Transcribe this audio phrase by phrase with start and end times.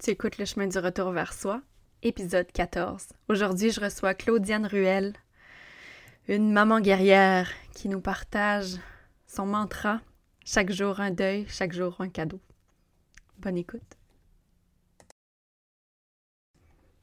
[0.00, 1.60] Tu écoutes Le chemin du retour vers soi,
[2.04, 3.08] épisode 14.
[3.28, 5.12] Aujourd'hui, je reçois Claudiane Ruel,
[6.28, 8.76] une maman guerrière qui nous partage
[9.26, 10.00] son mantra
[10.44, 12.38] chaque jour un deuil, chaque jour un cadeau.
[13.38, 13.98] Bonne écoute.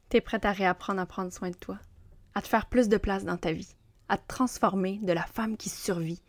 [0.08, 1.78] T'es prête à réapprendre à prendre soin de toi,
[2.34, 3.76] à te faire plus de place dans ta vie,
[4.08, 6.22] à te transformer de la femme qui survit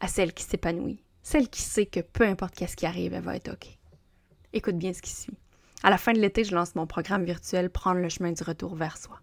[0.00, 3.36] à celle qui s'épanouit, celle qui sait que peu importe qu'est-ce qui arrive, elle va
[3.36, 3.68] être OK.
[4.54, 5.36] Écoute bien ce qui suit.
[5.84, 8.74] À la fin de l'été, je lance mon programme virtuel Prendre le chemin du retour
[8.74, 9.20] vers soi.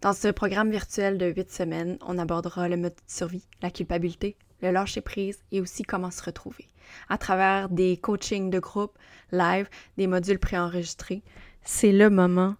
[0.00, 4.36] Dans ce programme virtuel de huit semaines, on abordera le mode de survie, la culpabilité,
[4.62, 6.68] le lâcher prise et aussi comment se retrouver.
[7.10, 8.96] À travers des coachings de groupe,
[9.32, 11.22] live, des modules préenregistrés,
[11.62, 12.56] c'est le moment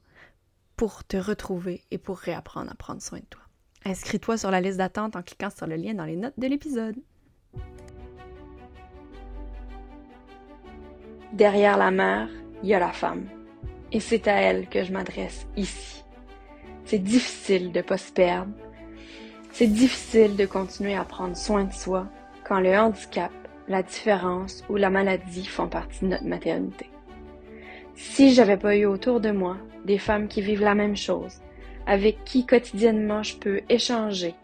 [0.76, 3.42] pour te retrouver et pour réapprendre à prendre soin de toi.
[3.86, 6.96] Inscris-toi sur la liste d'attente en cliquant sur le lien dans les notes de l'épisode.
[11.32, 12.28] Derrière la mère,
[12.62, 13.26] il y a la femme.
[13.92, 16.04] Et c'est à elle que je m'adresse ici.
[16.84, 18.52] C'est difficile de ne pas se perdre.
[19.52, 22.06] C'est difficile de continuer à prendre soin de soi
[22.44, 23.32] quand le handicap,
[23.68, 26.90] la différence ou la maladie font partie de notre maternité.
[27.96, 31.40] Si j'avais pas eu autour de moi des femmes qui vivent la même chose,
[31.86, 34.34] avec qui quotidiennement je peux échanger,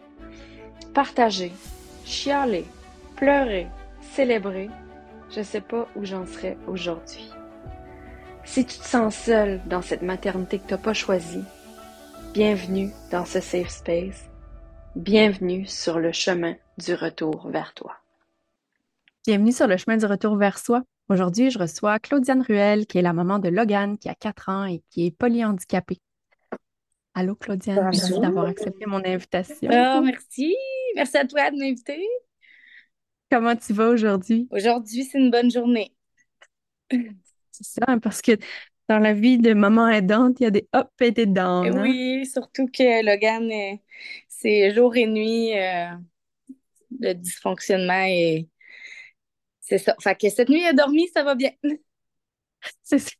[0.94, 1.52] partager,
[2.04, 2.64] chialer,
[3.16, 3.66] pleurer,
[4.00, 4.70] célébrer,
[5.30, 7.30] je sais pas où j'en serais aujourd'hui.
[8.44, 11.44] Si tu te sens seule dans cette maternité que tu n'as pas choisie,
[12.34, 14.28] bienvenue dans ce safe space.
[14.96, 17.94] Bienvenue sur le chemin du retour vers toi.
[19.26, 20.82] Bienvenue sur le chemin du retour vers soi.
[21.08, 24.64] Aujourd'hui, je reçois Claudiane Ruel, qui est la maman de Logan, qui a 4 ans
[24.64, 25.98] et qui est polyhandicapée.
[27.14, 29.70] Allô, Claudiane, merci d'avoir accepté mon invitation.
[29.70, 30.56] Oh, merci.
[30.96, 32.06] Merci à toi de m'inviter.
[33.30, 34.48] Comment tu vas aujourd'hui?
[34.50, 35.94] Aujourd'hui, c'est une bonne journée.
[37.52, 38.32] C'est ça, parce que
[38.88, 41.78] dans la vie de maman aidante, il y a des up et des downs.
[41.78, 41.82] Hein?
[41.82, 43.76] Oui, surtout que Logan, euh,
[44.28, 45.90] c'est jour et nuit euh,
[47.00, 48.48] le dysfonctionnement et
[49.60, 49.94] c'est ça.
[50.00, 51.52] Fait que cette nuit, elle a dormi, ça va bien.
[52.82, 53.10] C'est ça.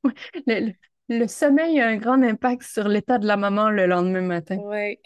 [0.47, 0.73] Le,
[1.09, 4.59] le, sommeil a un grand impact sur l'état de la maman le lendemain matin.
[4.63, 4.99] Oui.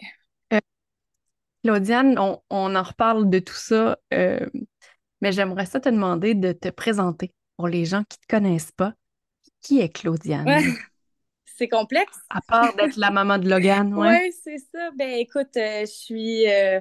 [0.53, 0.59] Euh,
[1.63, 6.69] Claudiane, on, on, en reparle de tout ça, mais j'aimerais ça te demander de te
[6.69, 8.93] présenter pour les gens qui ne te connaissent pas.
[9.61, 10.47] Qui est Claudiane?
[11.57, 12.17] c'est complexe.
[12.29, 14.21] À part d'être la maman de Logan, ouais.
[14.25, 14.91] Oui, c'est ça.
[14.95, 16.49] Ben écoute, euh, je suis.
[16.49, 16.79] Euh,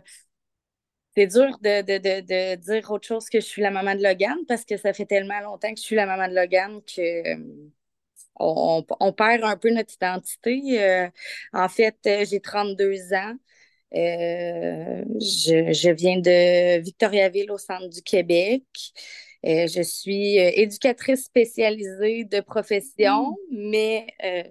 [1.17, 4.77] c'est dur de, dire autre chose que je suis la maman de Logan parce que
[4.77, 7.35] ça fait tellement longtemps que je suis la maman de Logan que.
[7.35, 7.71] Euh,
[8.39, 8.85] on,
[9.17, 11.11] perd un peu notre identité.
[11.55, 13.35] en fait, j'ai 32 ans.
[13.93, 18.63] je, je, viens de Victoriaville au centre du Québec.
[19.47, 23.71] Euh, je suis euh, éducatrice spécialisée de profession, mm.
[23.71, 24.43] mais euh,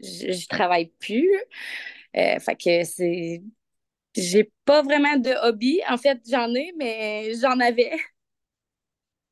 [0.00, 1.30] je, ne travaille plus.
[2.12, 3.42] fait que c'est.
[4.16, 5.80] J'ai pas vraiment de hobby.
[5.88, 7.92] En fait, j'en ai, mais j'en avais.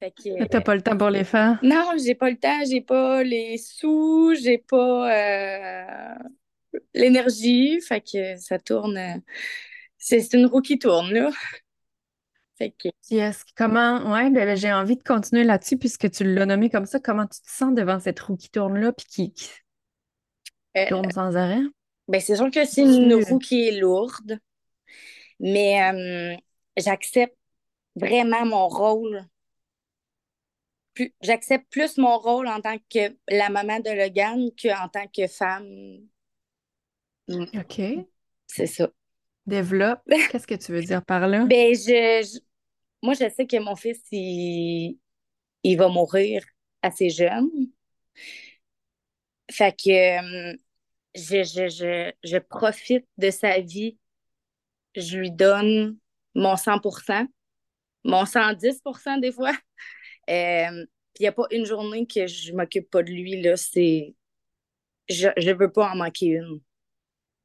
[0.00, 0.44] Fait que.
[0.44, 1.58] T'as pas le temps pour les faire?
[1.60, 6.16] Non, j'ai pas le temps, j'ai pas les sous, j'ai pas
[6.94, 7.80] l'énergie.
[7.80, 9.20] Fait que ça tourne.
[9.96, 11.30] C'est une roue qui tourne, là.
[13.10, 13.44] Yes.
[13.56, 16.98] Comment, ouais, ben, ben, j'ai envie de continuer là-dessus puisque tu l'as nommé comme ça.
[16.98, 19.50] Comment tu te sens devant cette roue qui tourne là puis qui,
[20.76, 21.62] euh, tourne sans arrêt?
[22.08, 24.38] Ben, c'est sûr que c'est une roue qui est lourde,
[25.40, 26.36] mais euh,
[26.76, 27.36] j'accepte
[27.96, 29.24] vraiment mon rôle.
[31.20, 36.08] J'accepte plus mon rôle en tant que la maman de Logan qu'en tant que femme.
[37.28, 37.80] OK.
[38.46, 38.90] C'est ça.
[39.46, 40.00] Développe.
[40.30, 41.44] Qu'est-ce que tu veux dire par là?
[41.44, 42.40] Ben, je,
[43.02, 44.98] moi, je sais que mon fils, il,
[45.76, 46.44] va mourir
[46.82, 47.50] assez jeune.
[49.50, 50.56] Fait que euh,
[51.14, 53.98] je, je, je, je, profite de sa vie.
[54.94, 55.96] Je lui donne
[56.34, 56.80] mon 100
[58.04, 59.52] mon 110% des fois.
[60.30, 60.84] Euh,
[61.18, 63.40] il n'y a pas une journée que je m'occupe pas de lui.
[63.40, 63.54] Là.
[65.08, 66.60] Je ne veux pas en manquer une.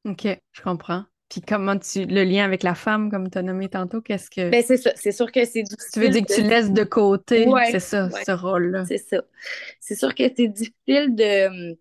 [0.04, 1.06] OK, je comprends.
[1.34, 4.50] Puis comment tu le lien avec la femme, comme tu as nommé tantôt, qu'est-ce que.
[4.50, 4.92] Ben c'est ça.
[4.94, 5.90] C'est sûr que c'est difficile.
[5.92, 8.84] Tu veux dire que tu laisses de côté, c'est ça, ce rôle-là.
[8.84, 9.20] C'est ça.
[9.80, 11.76] C'est sûr que c'est difficile de,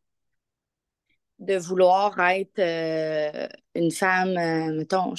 [1.38, 5.14] de vouloir être euh, une femme, euh, mettons,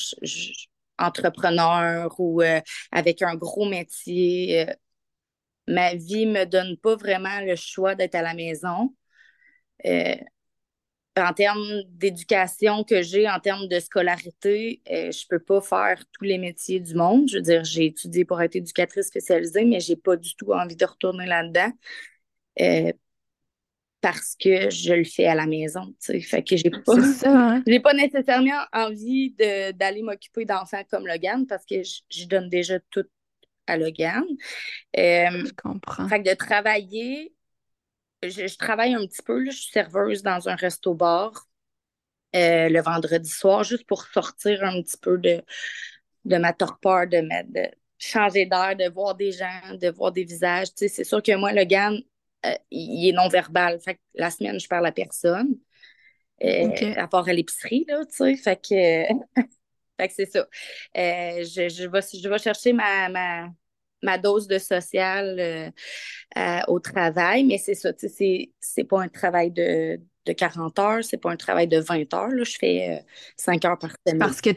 [0.99, 2.61] entrepreneur ou euh,
[2.91, 4.67] avec un gros métier.
[5.69, 8.93] ma vie me donne pas vraiment le choix d'être à la maison
[11.17, 16.25] en termes d'éducation que j'ai, en termes de scolarité, euh, je peux pas faire tous
[16.25, 17.29] les métiers du monde.
[17.29, 20.77] Je veux dire, j'ai étudié pour être éducatrice spécialisée, mais j'ai pas du tout envie
[20.77, 21.73] de retourner là-dedans.
[22.61, 22.93] Euh,
[24.01, 26.21] parce que je le fais à la maison, tu sais.
[26.21, 26.95] Fait que j'ai pas,
[27.25, 27.63] hein.
[27.67, 33.07] j'ai pas nécessairement envie d'aller m'occuper d'enfants comme Logan parce que je, donne déjà tout
[33.67, 34.25] à Logan.
[34.99, 36.07] Euh, je comprends.
[36.09, 37.34] Fait que de travailler,
[38.29, 41.47] je, travaille un petit peu, là, je suis serveuse dans un resto-bar
[42.35, 45.43] euh, le vendredi soir, juste pour sortir un petit peu de,
[46.25, 47.21] de ma torpeur, de,
[47.53, 50.69] de changer d'air, de voir des gens, de voir des visages.
[50.69, 51.97] Tu sais, c'est sûr que moi, Logan,
[52.47, 53.81] euh, il est non-verbal.
[53.81, 55.57] Fait que la semaine, je parle à personne.
[56.43, 58.37] Euh, à part à l'épicerie, là, tu sais.
[58.37, 59.41] Fait que,
[59.97, 60.49] fait que c'est ça.
[60.95, 63.49] Je, je, vais, je vais chercher ma, ma,
[64.05, 65.73] ma dose de social
[66.69, 71.05] au travail, mais c'est ça, tu sais, c'est pas un travail de, de 40 heures,
[71.05, 72.29] c'est pas un travail de 20 heures.
[72.29, 72.45] Là.
[72.45, 73.05] Je fais
[73.37, 74.19] 5 heures par semaine.
[74.19, 74.51] Parce que,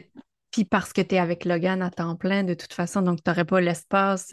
[0.50, 3.30] puis parce que tu es avec Logan à temps plein, de toute façon, donc tu
[3.30, 4.32] n'aurais pas l'espace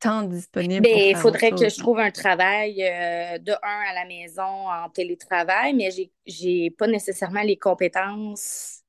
[0.00, 0.82] temps disponible.
[0.82, 4.88] Ben, il faudrait que je trouve un travail euh, de un à la maison en
[4.88, 8.80] télétravail, mais j'ai j'ai pas nécessairement les compétences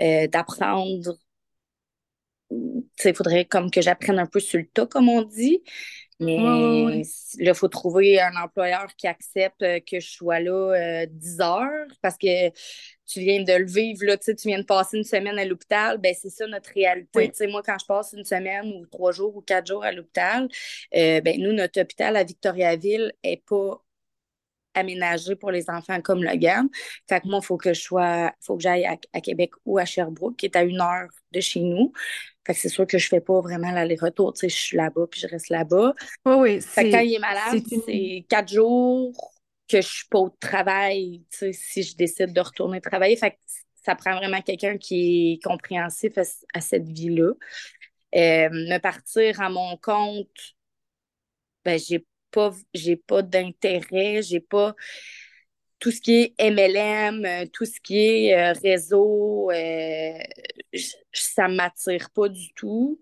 [0.00, 1.16] euh, d'apprendre.
[3.04, 5.62] Il faudrait comme que j'apprenne un peu sur le tas, comme on dit.
[6.20, 7.02] Mais là,
[7.38, 11.86] il faut trouver un employeur qui accepte que je sois là 10 euh, heures.
[12.00, 12.50] Parce que
[13.06, 16.14] tu viens de le vivre, là, tu viens de passer une semaine à l'hôpital, ben
[16.18, 17.46] c'est ça notre réalité.
[17.46, 20.48] Moi, quand je passe une semaine ou trois jours ou quatre jours à l'hôpital,
[20.94, 23.82] euh, ben, nous, notre hôpital à Victoriaville n'est pas
[24.74, 26.68] aménagé pour les enfants comme le GAM.
[27.08, 29.84] Fait que moi, il faut que je sois, faut que j'aille à, Québec ou à
[29.84, 31.92] Sherbrooke, qui est à une heure de chez nous.
[32.46, 34.32] Fait que c'est sûr que je fais pas vraiment l'aller-retour.
[34.32, 35.94] Tu sais, je suis là-bas puis je reste là-bas.
[36.26, 36.60] Oui, oui.
[36.60, 39.32] Fait que quand il est malade, c'est quatre jours
[39.68, 43.16] que je suis pas au travail, tu sais, si je décide de retourner travailler.
[43.16, 43.36] Fait que
[43.84, 47.32] ça prend vraiment quelqu'un qui est compréhensif à, cette vie-là.
[48.14, 50.54] Euh, me partir à mon compte,
[51.64, 54.74] ben, j'ai pas, j'ai pas d'intérêt, j'ai pas
[55.82, 60.18] tout ce qui est MLM, euh, tout ce qui est euh, réseau, euh,
[61.12, 63.00] ça ne m'attire pas du tout.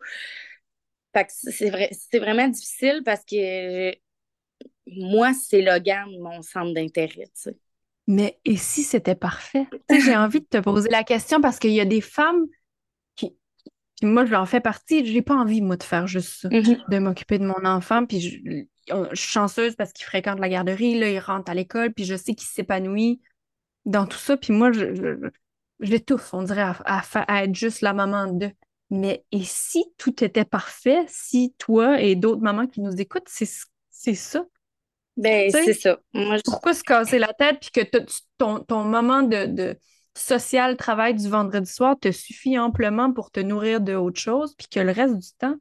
[1.28, 3.94] c'est vrai, c'est vraiment difficile parce que
[4.86, 7.30] moi, c'est Logan, mon centre d'intérêt.
[8.06, 9.66] Mais et si c'était parfait?
[9.90, 12.46] J'ai envie de te poser la question parce qu'il y a des femmes
[13.14, 13.36] qui.
[14.02, 15.04] moi, je en fais partie.
[15.04, 16.90] J'ai pas envie, moi, de faire juste ça, mm-hmm.
[16.90, 18.06] de m'occuper de mon enfant.
[18.06, 21.92] Puis je, je suis chanceuse parce qu'il fréquente la garderie, là, il rentre à l'école,
[21.92, 23.20] puis je sais qu'il s'épanouit
[23.84, 24.36] dans tout ça.
[24.36, 25.30] Puis moi, je, je,
[25.80, 28.50] l'étouffe, on dirait, à, à, être juste la maman de.
[28.90, 33.48] Mais et si tout était parfait, si toi et d'autres mamans qui nous écoutent, c'est,
[33.90, 34.44] c'est ça?
[35.16, 35.98] Ben, c'est ça.
[36.44, 38.06] Pourquoi se casser la tête puis que
[38.38, 39.78] ton, ton moment de, de
[40.16, 44.66] social travail du vendredi soir te suffit amplement pour te nourrir de autre chose, puis
[44.68, 45.56] que le reste du temps,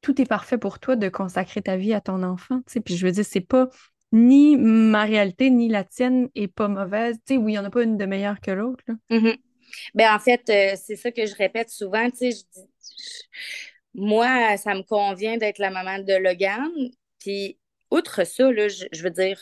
[0.00, 2.60] tout est parfait pour toi de consacrer ta vie à ton enfant.
[2.84, 3.68] Puis je veux dire, c'est pas
[4.12, 7.18] ni ma réalité ni la tienne est pas mauvaise.
[7.30, 8.84] Oui, il n'y en a pas une de meilleure que l'autre.
[9.94, 12.10] Ben, en fait, euh, c'est ça que je répète souvent.
[12.10, 12.44] Tu sais,
[13.94, 16.68] moi, ça me convient d'être la maman de Logan.
[17.20, 17.58] Puis,
[17.90, 19.40] outre ça, je, veux dire,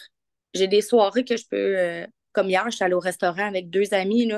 [0.55, 1.79] j'ai des soirées que je peux.
[1.79, 4.29] Euh, comme hier, je suis allée au restaurant avec deux amis.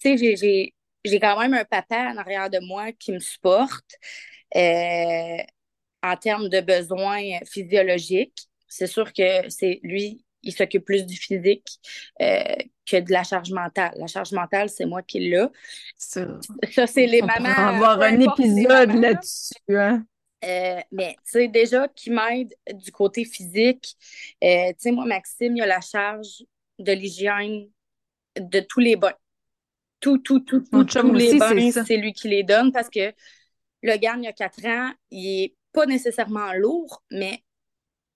[0.00, 0.74] Tu sais, j'ai,
[1.04, 3.94] j'ai quand même un papa en arrière de moi qui me supporte.
[4.56, 5.36] Euh,
[6.02, 8.48] en termes de besoins physiologiques.
[8.68, 11.68] C'est sûr que c'est lui, il s'occupe plus du physique
[12.20, 12.42] euh,
[12.88, 13.92] que de la charge mentale.
[13.96, 15.46] La charge mentale, c'est moi qui l'ai.
[15.96, 16.26] Ça,
[16.70, 17.48] ça c'est les mamans.
[17.48, 19.76] On va avoir un épisode là-dessus.
[19.76, 20.04] Hein?
[20.44, 23.96] Euh, mais tu sais, déjà, qui m'aide du côté physique,
[24.44, 26.44] euh, tu sais, moi, Maxime, il a la charge
[26.78, 27.68] de l'hygiène
[28.38, 29.14] de tous les bains.
[30.00, 33.12] Tout, tout, tout, tout tous les bains, c'est lui qui les donne parce que
[33.82, 37.42] le gars, il y a quatre ans, il est pas nécessairement lourd, mais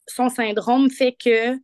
[0.07, 1.59] son syndrome fait que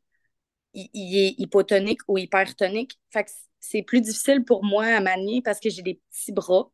[0.74, 2.98] il, est hypotonique ou hypertonique.
[3.10, 3.30] Fait que
[3.60, 6.70] c'est plus difficile pour moi à manier parce que j'ai des petits bras.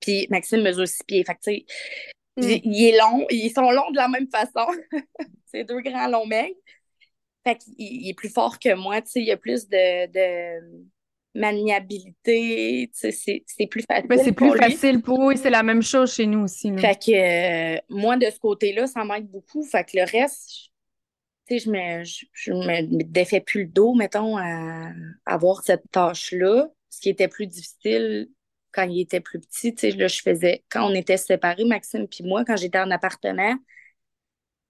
[0.00, 1.24] Puis Maxime mesure six pieds.
[1.24, 1.50] Fait que,
[2.40, 2.60] mm.
[2.64, 3.26] il est long.
[3.30, 4.66] Ils sont longs de la même façon.
[5.46, 6.56] c'est deux grands longs mecs.
[7.44, 9.02] Fait qu'il il est plus fort que moi.
[9.02, 10.60] Tu sais, il y a plus de
[11.34, 14.08] maniabilité, c'est plus facile.
[14.22, 16.76] c'est plus facile pour eux, c'est la même chose chez nous aussi.
[16.78, 19.64] Fait que euh, moi, de ce côté-là, ça m'aide beaucoup.
[19.64, 20.70] Fait que le reste,
[21.46, 24.92] tu sais, je me, je, me défais plus le dos, mettons, à,
[25.26, 26.68] avoir cette tâche-là.
[26.90, 28.28] Ce qui était plus difficile
[28.70, 32.06] quand il était plus petit, tu sais, là, je faisais, quand on était séparés, Maxime
[32.08, 33.56] puis moi, quand j'étais en appartement,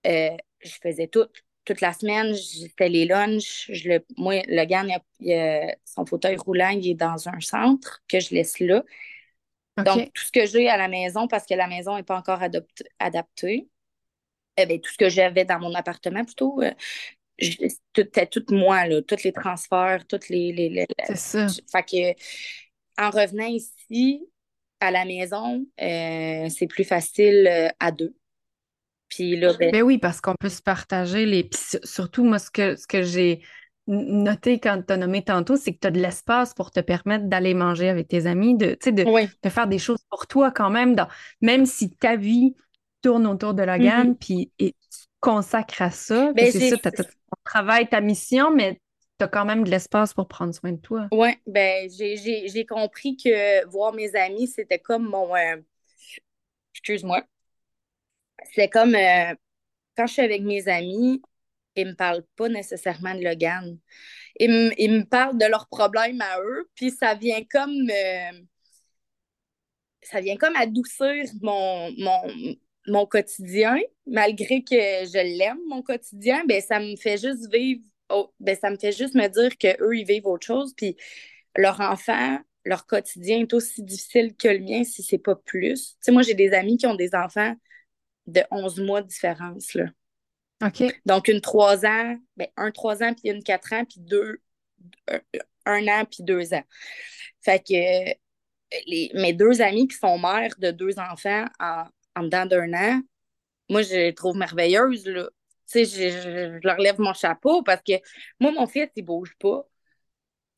[0.06, 1.26] euh, je faisais tout
[1.64, 3.70] toute la semaine, je fais les lunchs.
[3.72, 4.84] Je le, moi, le gars,
[5.84, 8.82] son fauteuil roulant, il est dans un centre que je laisse là.
[9.76, 12.40] Donc, tout ce que j'ai à la maison, parce que la maison n'est pas encore
[12.98, 13.68] adaptée,
[14.56, 16.70] eh bien, tout ce que j'avais dans mon appartement, plutôt, euh,
[17.40, 20.52] c'était tout moi, là, tous les transferts, toutes les.
[20.52, 21.46] les, c'est ça.
[21.72, 24.28] Fait que, en revenant ici,
[24.80, 28.14] à la maison, euh, c'est plus facile euh, à deux.
[29.08, 29.70] Puis là, ben...
[29.70, 31.48] ben oui, parce qu'on peut se partager les.
[31.84, 33.42] surtout, moi, ce que, ce que j'ai
[33.86, 37.26] noté quand tu as nommé tantôt, c'est que tu as de l'espace pour te permettre
[37.26, 40.94] d'aller manger avec tes amis, de, de, de faire des choses pour toi quand même,
[40.94, 41.08] dans,
[41.42, 42.54] même si ta vie
[43.02, 44.18] tourne autour de la gamme, mm-hmm.
[44.18, 46.32] puis et tu consacres à ça.
[46.32, 47.02] Ben, c'est ça, tu
[47.44, 48.80] travail, ta mission, mais
[49.18, 51.08] tu as quand même de l'espace pour prendre soin de toi.
[51.12, 55.34] Oui, ben j'ai compris que voir mes amis, c'était comme mon.
[55.36, 55.56] Euh,
[56.72, 57.22] excuse-moi.
[58.54, 59.34] C'est comme euh,
[59.96, 61.22] quand je suis avec mes amis,
[61.76, 63.78] ils me parlent pas nécessairement de Logan.
[64.38, 67.88] Ils, me parlent de leurs problèmes à eux, puis ça vient comme.
[67.90, 68.40] Euh,
[70.02, 76.60] ça vient comme adoucir mon, mon, mon quotidien, malgré que je l'aime, mon quotidien, ben,
[76.60, 77.82] ça me fait juste vivre,
[78.40, 80.74] ben, ça me fait juste me dire qu'eux, ils vivent autre chose.
[80.76, 80.96] Puis
[81.56, 85.92] leur enfant, leur quotidien est aussi difficile que le mien, si c'est pas plus.
[85.92, 87.54] Tu sais, moi, j'ai des amis qui ont des enfants
[88.26, 89.86] de 11 mois de différence, là.
[90.64, 90.82] OK.
[91.04, 94.40] Donc, une 3 ans, ben, un 3 ans, puis une 4 ans, puis deux,
[95.66, 96.64] un, an, puis deux ans.
[97.42, 97.74] Fait que
[98.86, 101.84] les, mes deux amis qui sont mères de deux enfants en,
[102.16, 103.02] en dedans d'un an,
[103.68, 105.28] moi, je les trouve merveilleuses, là.
[105.70, 107.94] Tu sais, je, leur lève mon chapeau parce que
[108.38, 109.66] moi, mon fils, il bouge pas.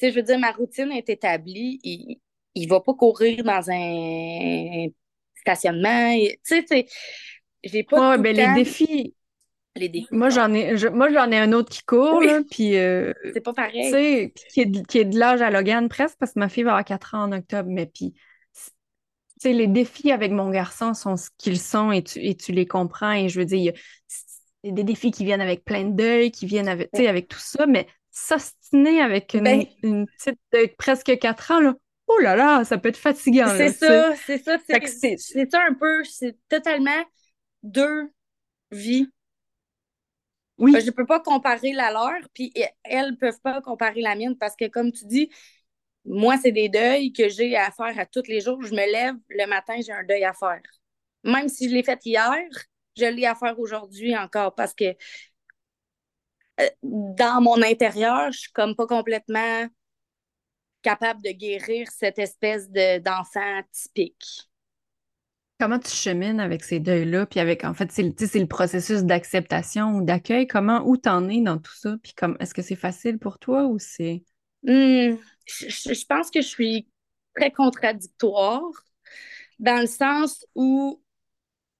[0.02, 1.78] Je veux dire, ma routine est établie.
[1.84, 2.20] Il,
[2.54, 4.88] il va pas courir dans un
[5.36, 6.12] stationnement.
[6.44, 6.86] Tu sais,
[7.66, 8.18] j'ai pas.
[8.18, 9.14] ben, les défis.
[9.74, 10.08] Les défis.
[10.10, 12.76] Moi, j'en ai, moi, j'en ai un autre qui court, puis.
[12.76, 13.84] Euh, c'est pas pareil.
[13.84, 16.62] Tu sais, qui est, qui est de l'âge à Logan presque, parce que ma fille
[16.62, 18.14] va avoir 4 ans en octobre, mais puis
[19.38, 22.66] sais, les défis avec mon garçon sont ce qu'ils sont et tu, et tu les
[22.66, 23.12] comprends.
[23.12, 23.72] Et je veux dire,
[24.62, 27.28] il y a des défis qui viennent avec plein de deuil, qui viennent avec, avec
[27.28, 31.74] tout ça, mais s'ostiner avec une, ben une, petite de presque 4 ans, là,
[32.06, 33.48] oh là là, ça peut être fatigant.
[33.56, 34.58] C'est ça, c'est ça.
[35.18, 37.04] C'est ça un peu, c'est totalement
[37.66, 38.10] deux
[38.70, 39.08] vies.
[40.58, 40.74] Oui.
[40.80, 42.52] Je ne peux pas comparer la leur, puis
[42.84, 45.30] elles ne peuvent pas comparer la mienne parce que, comme tu dis,
[46.06, 48.62] moi, c'est des deuils que j'ai à faire à tous les jours.
[48.62, 50.62] Je me lève le matin, j'ai un deuil à faire.
[51.24, 52.38] Même si je l'ai fait hier,
[52.96, 54.94] je l'ai à faire aujourd'hui encore parce que
[56.60, 59.66] euh, dans mon intérieur, je suis comme pas complètement
[60.82, 64.48] capable de guérir cette espèce d'enfant typique.
[65.58, 67.26] Comment tu chemines avec ces deuils-là?
[67.26, 70.46] Puis avec, en fait, c'est le processus d'acceptation ou d'accueil.
[70.46, 71.96] Comment, où t'en es dans tout ça?
[72.02, 74.22] Puis comme, est-ce que c'est facile pour toi ou c'est?
[74.62, 76.88] Hmm je, pense que je suis
[77.34, 78.62] très contradictoire
[79.58, 81.02] dans le sens où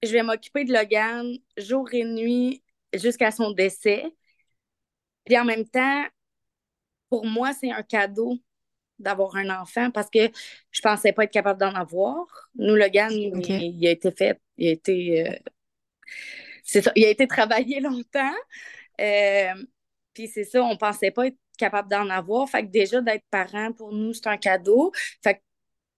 [0.03, 4.05] je vais m'occuper de Logan jour et nuit jusqu'à son décès.
[5.25, 6.05] Puis en même temps,
[7.09, 8.37] pour moi, c'est un cadeau
[8.99, 10.29] d'avoir un enfant parce que
[10.71, 12.25] je pensais pas être capable d'en avoir.
[12.55, 15.35] Nous, Logan, il, a été fait, il a été, euh,
[16.63, 18.35] c'est ça, il a été travaillé longtemps.
[18.99, 19.53] Euh,
[20.13, 22.49] puis c'est ça, on pensait pas être capable d'en avoir.
[22.49, 24.91] Fait que déjà, d'être parent, pour nous, c'est un cadeau.
[25.23, 25.39] Fait que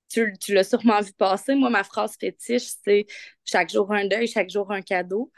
[0.09, 1.55] tu, tu l'as sûrement vu passer.
[1.55, 3.05] Moi, ma phrase fétiche, c'est
[3.45, 5.31] chaque jour un deuil, chaque jour un cadeau.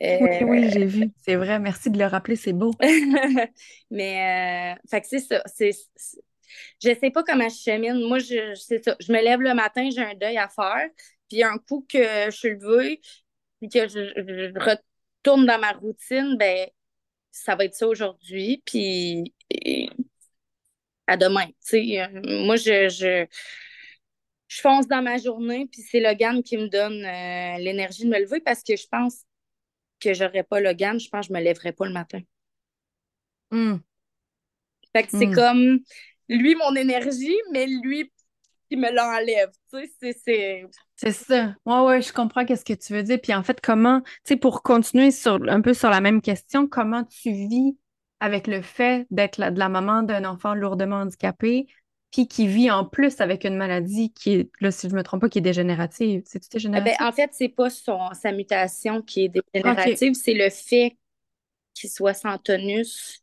[0.00, 1.12] Oui, oui, euh, j'ai vu.
[1.24, 1.58] C'est vrai.
[1.58, 2.72] Merci de le rappeler, c'est beau.
[3.90, 5.42] Mais, euh, fait que c'est ça.
[5.46, 5.70] C'est,
[6.82, 8.06] je sais pas comment je chemine.
[8.06, 8.96] Moi, je, c'est ça.
[9.00, 10.88] Je me lève le matin, j'ai un deuil à faire.
[11.28, 13.00] Puis un coup que je suis levée,
[13.60, 16.68] puis que je, je, retourne dans ma routine, ben
[17.30, 18.62] ça va être ça aujourd'hui.
[18.64, 19.32] Puis
[21.06, 21.46] à demain.
[21.72, 23.26] Euh, moi, je, je,
[24.48, 28.20] je, fonce dans ma journée, puis c'est Logan qui me donne euh, l'énergie de me
[28.20, 29.24] lever parce que je pense
[30.00, 32.20] que j'aurais pas Logan, je pense que je me lèverais pas le matin.
[33.50, 33.76] Hmm.
[34.92, 35.34] Fait que c'est hmm.
[35.34, 35.80] comme
[36.28, 38.10] lui mon énergie, mais lui
[38.68, 39.50] qui me l'enlève.
[39.70, 40.66] c'est.
[40.96, 41.54] C'est ça.
[41.66, 43.18] Ouais, ouais, je comprends qu'est-ce que tu veux dire.
[43.22, 46.66] Puis en fait, comment, tu sais, pour continuer sur un peu sur la même question,
[46.66, 47.76] comment tu vis
[48.20, 51.66] avec le fait d'être la, de la maman d'un enfant lourdement handicapé,
[52.10, 55.22] puis qui vit en plus avec une maladie qui est, là, si je me trompe
[55.22, 56.22] pas, qui est dégénérative.
[56.24, 57.00] C'est-tu eh ben, dégénératif?
[57.00, 60.96] en fait, c'est pas son, sa mutation qui est dégénérative, c'est le fait
[61.74, 63.20] qu'il soit sans tonus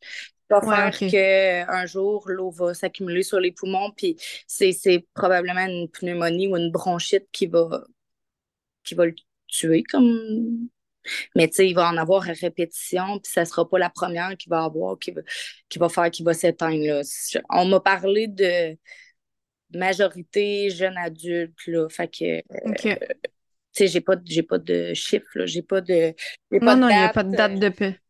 [0.51, 4.17] va faire qu'un jour, l'eau va s'accumuler sur les poumons, puis
[4.47, 7.83] c'est probablement une pneumonie ou une bronchite qui va,
[8.83, 9.15] qui va le
[9.47, 10.69] tuer, comme
[11.35, 14.35] mais tu sais, il va en avoir à répétition, puis ça sera pas la première
[14.37, 15.21] qu'il va avoir, qui va,
[15.69, 17.01] qui va faire, qui va s'éteindre.
[17.49, 18.77] On m'a parlé de
[19.73, 21.87] majorité jeune adulte, là.
[21.89, 22.37] Fait que.
[22.37, 22.95] Euh,
[23.73, 26.13] tu sais, j'ai pas, j'ai pas de chiffres, j'ai pas de.
[26.51, 28.00] non, non, il n'y a pas de date de paix.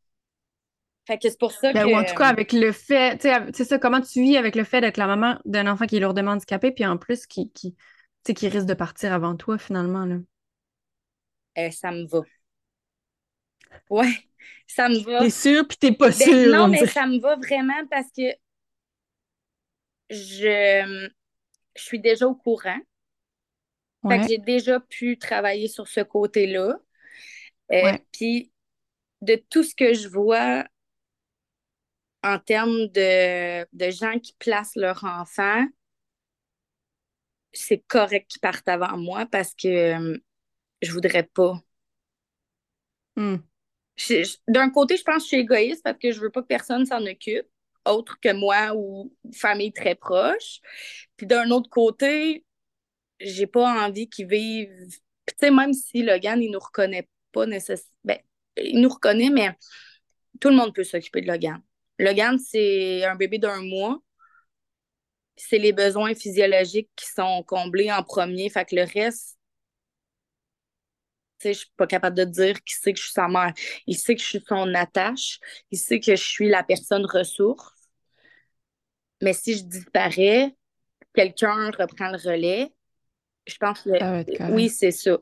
[1.06, 1.90] Fait que c'est pour ça Ben, que.
[1.90, 4.64] ou en tout cas, avec le fait, tu sais, ça, comment tu vis avec le
[4.66, 7.74] fait d'être la maman d'un enfant qui est lourdement handicapé, puis en plus qui, qui,
[7.76, 7.80] tu
[8.28, 10.18] sais, qui risque de partir avant toi, finalement, là?
[11.58, 12.22] euh, ça me va.
[13.90, 14.14] Ouais,
[14.68, 15.24] ça me va.
[15.24, 16.92] T'es sûre, puis t'es pas Ben, sûre, non, on mais dirait.
[16.94, 18.24] ça me va vraiment parce que
[20.10, 21.10] je,
[21.76, 22.80] je suis déjà au courant.
[24.08, 26.80] Fait que j'ai déjà pu travailler sur ce côté-là.
[27.74, 28.06] Euh, ouais.
[28.12, 28.52] puis
[29.22, 30.66] de tout ce que je vois
[32.24, 35.66] en termes de, de gens qui placent leurs enfants,
[37.54, 40.18] c'est correct qu'ils partent avant moi parce que euh,
[40.82, 41.60] je voudrais pas.
[43.16, 43.38] Hmm.
[44.48, 46.86] D'un côté, je pense que je suis égoïste parce que je veux pas que personne
[46.86, 47.48] s'en occupe,
[47.86, 50.60] autre que moi ou famille très proche.
[51.18, 52.46] Puis d'un autre côté,
[53.20, 54.88] j'ai pas envie qu'ils vivent.
[55.28, 57.92] Tu sais, même si Logan, il nous reconnaît pas nécessairement.
[58.04, 58.20] Ben,
[58.58, 59.56] il nous reconnaît, mais
[60.40, 61.62] tout le monde peut s'occuper de Logan.
[62.02, 64.02] Logan, c'est un bébé d'un mois.
[65.36, 68.50] C'est les besoins physiologiques qui sont comblés en premier.
[68.50, 69.38] Fait que le reste,
[71.40, 73.54] tu sais, je suis pas capable de dire qu'il sait que je suis sa mère.
[73.88, 75.40] Il sait que je suis son attache.
[75.72, 77.72] Il sait que je suis la personne ressource.
[79.22, 80.56] Mais si je disparais,
[81.14, 82.74] quelqu'un reprend le relais.
[83.46, 85.18] Je pense que oui, c'est ça.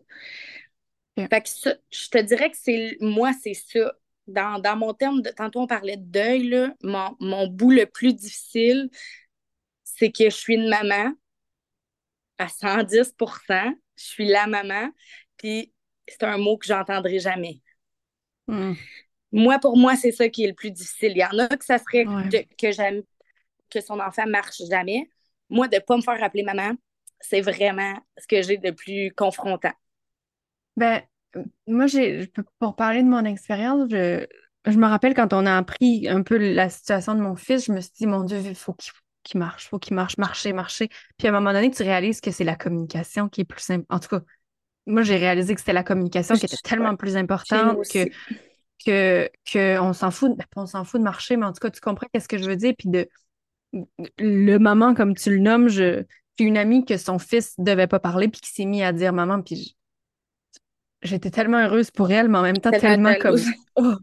[1.17, 3.93] Fait que ça, je te dirais que c'est moi, c'est ça.
[4.29, 7.85] Dans, dans mon terme, de, tantôt on parlait de deuil, là, mon, mon bout le
[7.85, 8.89] plus difficile,
[9.83, 11.13] c'est que je suis une maman
[12.37, 14.89] à 110% Je suis la maman,
[15.37, 15.73] puis
[16.07, 17.61] c'est un mot que j'entendrai jamais.
[18.47, 18.73] Hmm.
[19.31, 21.11] Moi, pour moi, c'est ça qui est le plus difficile.
[21.15, 22.27] Il y en a que ça serait Ouais.
[22.29, 23.03] de- que j'aime
[23.69, 25.09] que son enfant marche jamais.
[25.49, 26.73] Moi, de ne pas me faire appeler maman,
[27.19, 29.73] c'est vraiment ce que j'ai de plus confrontant.
[30.75, 31.03] Ben,
[31.67, 31.85] moi,
[32.59, 34.25] pour parler de mon expérience, je,
[34.65, 37.71] je me rappelle quand on a appris un peu la situation de mon fils, je
[37.71, 38.91] me suis dit, mon Dieu, il faut qu'il
[39.23, 40.89] qu'il marche, faut qu'il marche, marcher, marcher.
[41.17, 43.85] Puis à un moment donné, tu réalises que c'est la communication qui est plus simple.
[43.89, 44.21] En tout cas,
[44.87, 48.07] moi, j'ai réalisé que c'était la communication qui était tellement plus importante que,
[48.85, 51.59] que, que on s'en fout, ben, pas on s'en fout de marcher, mais en tout
[51.59, 52.73] cas, tu comprends qu'est-ce que je veux dire.
[52.77, 53.07] Puis de,
[54.17, 56.03] le maman, comme tu le nommes, je,
[56.37, 59.13] j'ai une amie que son fils devait pas parler, puis qui s'est mis à dire
[59.13, 59.69] maman, puis je-
[61.01, 63.39] J'étais tellement heureuse pour elle, mais en même temps Tellement tellement comme
[63.75, 63.93] oh,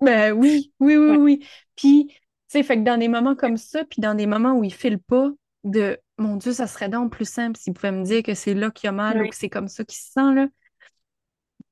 [0.00, 1.16] ben oui, oui, oui, Ouais.
[1.16, 1.46] oui.
[1.76, 2.14] Puis, tu
[2.48, 4.98] sais, fait que dans des moments comme ça, puis dans des moments où il file
[4.98, 5.30] pas,
[5.64, 8.70] de mon Dieu, ça serait donc plus simple s'il pouvait me dire que c'est là
[8.70, 10.46] qu'il a mal ou que c'est comme ça qu'il se sent, là.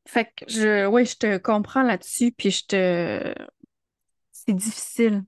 [0.09, 3.35] Fait que je, ouais, je te comprends là-dessus, puis je te,
[4.33, 5.23] c'est difficile.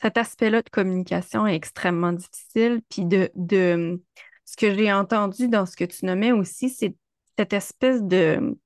[0.00, 4.00] Cet aspect-là de communication est extrêmement difficile, puis de, de,
[4.44, 6.94] ce que j'ai entendu dans ce que tu nommais aussi, c'est
[7.36, 8.56] cette espèce de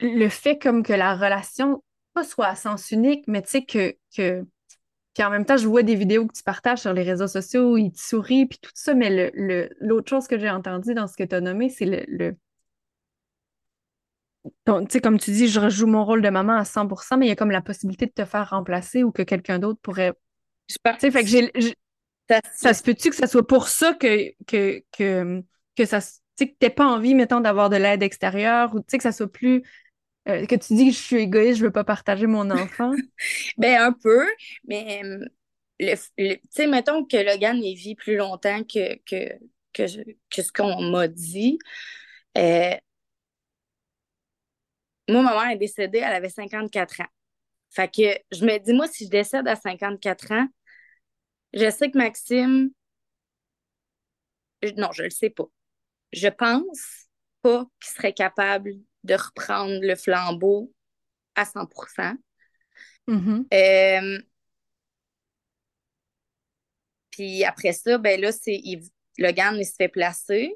[0.00, 1.82] le fait comme que la relation,
[2.14, 4.44] pas soit à sens unique, mais tu sais que, que...
[5.14, 7.74] Puis en même temps, je vois des vidéos que tu partages sur les réseaux sociaux
[7.74, 10.94] où il te sourit, puis tout ça, mais le, le- l'autre chose que j'ai entendu
[10.94, 12.04] dans ce que tu as nommé, c'est le...
[12.08, 12.36] le...
[14.66, 17.28] Tu sais, comme tu dis, je rejoue mon rôle de maman à 100%, mais il
[17.28, 20.14] y a comme la possibilité de te faire remplacer ou que quelqu'un d'autre pourrait...
[20.68, 21.52] Je Tu sais, fait que j'ai...
[22.28, 25.42] ça, Ça se peut-tu que ça soit pour ça que, que, que,
[25.76, 26.00] que ça...
[26.42, 29.02] se- Tu que t'aies pas envie, mettons, d'avoir de l'aide extérieure ou tu sais, que
[29.02, 29.62] ça soit plus...
[30.28, 32.94] euh, que tu dis que je suis égoïste, je veux pas partager mon enfant.
[33.58, 34.26] Ben, un peu,
[34.66, 39.32] mais euh, tu sais, mettons que Logan il vit plus longtemps que, que,
[39.72, 39.84] que,
[40.30, 41.58] que ce qu'on m'a dit.
[42.38, 42.74] Euh,
[45.08, 47.06] moi, ma est décédée, elle avait 54 ans.
[47.70, 48.02] Fait que
[48.36, 50.46] je me dis, moi, si je décède à 54 ans,
[51.54, 52.70] je sais que Maxime,
[54.76, 55.44] non, je le sais pas.
[56.12, 57.06] Je pense
[57.42, 58.72] pas qu'il serait capable
[59.04, 60.72] de reprendre le flambeau
[61.36, 62.14] à 100%.
[63.08, 63.46] Mhm.
[63.54, 64.20] Euh,
[67.10, 70.54] Puis après ça, ben là, c'est il- Logan, il se fait placer.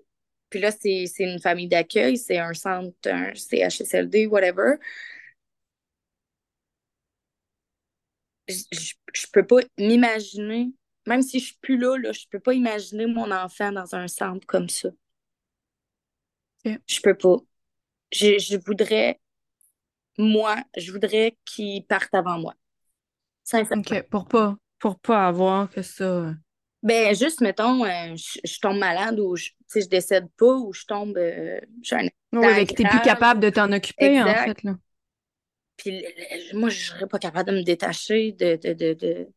[0.51, 4.77] Puis là, c'est c'est une famille d'accueil, c'est un centre, un CHSLD, whatever.
[8.49, 10.73] Je, je, je peux pas m'imaginer,
[11.07, 14.09] même si je suis plus là, là, je peux pas imaginer mon enfant dans un
[14.09, 14.89] centre comme ça.
[16.87, 17.37] Je peux pas.
[18.13, 19.21] Je, je voudrais,
[20.19, 22.55] moi, je voudrais qu'il parte avant moi.
[23.45, 23.83] Sincèrement.
[23.83, 26.35] OK, pour pas, pour pas avoir que ça.
[26.83, 30.85] Ben, juste, mettons, euh, je, je tombe malade ou je, je décède pas ou je
[30.85, 34.77] tombe, euh, j'ai un Oui, avec t'es plus capable de t'en occuper, en fait, là.
[35.79, 39.29] Puis le- le- moi, je serais pas capable de me détacher de, de, de, de...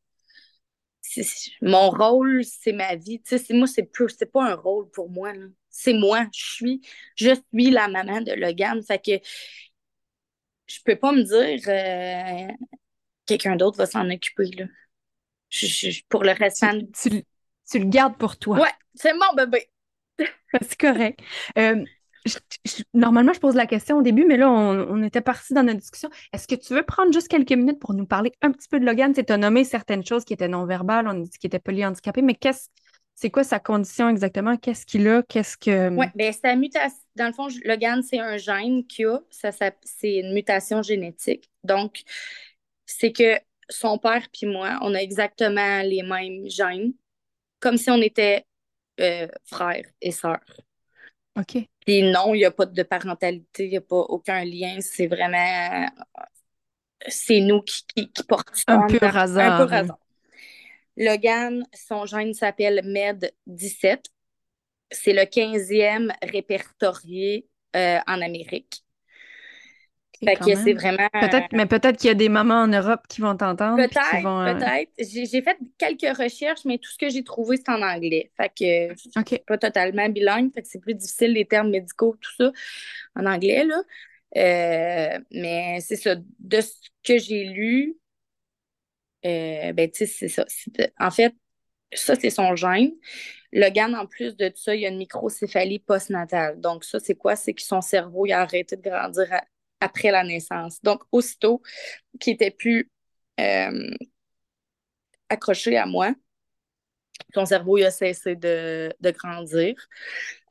[1.62, 3.22] Mon rôle, c'est ma vie.
[3.22, 5.46] Tu sais, c'est- moi, c'est plus, c'est pas un rôle pour moi, là.
[5.80, 6.26] C'est moi.
[6.34, 6.82] Je suis,
[7.16, 8.84] je suis la maman de Logan.
[8.84, 9.26] Fait que
[10.68, 12.54] je peux pas me dire, euh,
[13.26, 14.66] quelqu'un d'autre va s'en occuper, là.
[16.10, 16.78] pour le restant.
[17.02, 17.24] Tu,
[17.72, 18.60] tu, le gardes pour toi.
[18.60, 19.70] Ouais, c'est mon bébé.
[20.62, 21.22] c'est correct.
[21.58, 21.82] Euh,
[22.94, 26.10] normalement, je pose la question au début, mais là, on, était parti dans notre discussion.
[26.34, 28.86] Est-ce que tu veux prendre juste quelques minutes pour nous parler un petit peu de
[28.86, 29.14] Logan?
[29.14, 32.36] Tu as nommé certaines choses qui étaient non-verbales, on a dit qu'il était polyhandicapé, mais
[32.36, 32.68] qu'est-ce
[33.22, 34.56] c'est quoi sa condition exactement?
[34.56, 35.22] Qu'est-ce qu'il a?
[35.24, 35.90] Qu'est-ce que.
[35.90, 36.98] Oui, bien, c'est mutation.
[37.18, 39.20] Dans le fond, Logan, c'est un gène qu'il a.
[39.30, 39.52] Ça,
[39.84, 41.52] c'est une mutation génétique.
[41.66, 42.04] Donc,
[42.86, 46.94] c'est que son père puis moi, on a exactement les mêmes gènes,
[47.60, 48.46] comme si on était
[49.02, 50.40] euh, frères et sœurs.
[51.38, 51.58] OK.
[51.86, 54.78] Puis non, il n'y a pas de parentalité, il n'y a pas aucun lien.
[54.80, 55.90] C'est vraiment.
[57.10, 58.64] C'est nous qui, qui, portons.
[58.68, 59.62] Un peu hasard.
[59.62, 60.00] Un peu hasard.
[61.00, 64.04] Logan, son gène s'appelle MED17.
[64.92, 68.84] C'est le 15e répertorié euh, en Amérique.
[70.24, 71.08] Fait que c'est vraiment.
[71.14, 73.78] Peut-être, mais peut-être qu'il y a des mamans en Europe qui vont t'entendre.
[73.78, 74.92] Peut-être, euh, peut-être.
[75.00, 78.30] J'ai, fait quelques recherches, mais tout ce que j'ai trouvé, c'est en anglais.
[78.36, 80.54] Fait que je suis pas totalement bilingue.
[80.54, 82.52] Fait que c'est plus difficile, les termes médicaux, tout ça,
[83.16, 83.82] en anglais, là.
[84.36, 86.16] Euh, mais c'est ça.
[86.40, 87.96] De ce que j'ai lu,
[89.26, 90.46] euh, ben, tu sais, ça.
[91.00, 91.34] En fait,
[91.94, 92.92] ça, c'est son gène.
[93.52, 96.60] Logan, en plus de ça, il y a une microcéphalie postnatale.
[96.62, 97.36] Donc, ça, c'est quoi?
[97.36, 99.28] C'est que son cerveau il a arrêté de grandir
[99.82, 100.82] après la naissance.
[100.84, 101.62] Donc, aussitôt
[102.20, 102.92] qu'il était plus
[103.40, 103.90] euh,
[105.30, 106.14] accroché à moi,
[107.34, 109.76] son cerveau il a cessé de, grandir.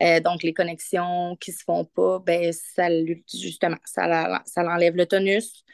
[0.02, 2.88] Euh, donc, les connexions qui se font pas, ben, ça,
[3.32, 5.64] justement, ça, ça l'enlève le tonus.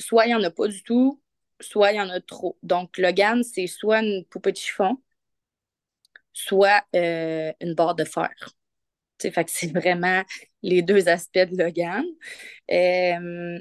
[0.00, 1.20] soit il n'y en a pas du tout,
[1.64, 2.58] soit il y en a trop.
[2.62, 4.96] Donc, Logan, c'est soit une poupée de chiffon,
[6.32, 8.30] soit euh, une barre de fer.
[9.20, 10.22] fait c'est vraiment
[10.62, 12.04] les deux aspects de Logan.
[12.70, 13.60] Euh,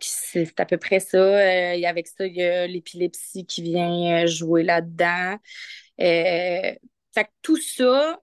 [0.00, 1.18] c'est à peu près ça.
[1.18, 5.38] Euh, avec ça, il y a l'épilepsie qui vient jouer là-dedans.
[5.98, 6.78] fait
[7.14, 8.20] que tout ça,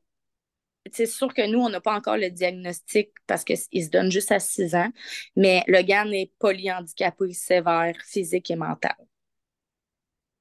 [0.92, 4.32] c'est sûr que nous, on n'a pas encore le diagnostic parce qu'il se donne juste
[4.32, 4.90] à 6 ans,
[5.36, 8.96] mais le gars est polyhandicapé sévère, physique et mental.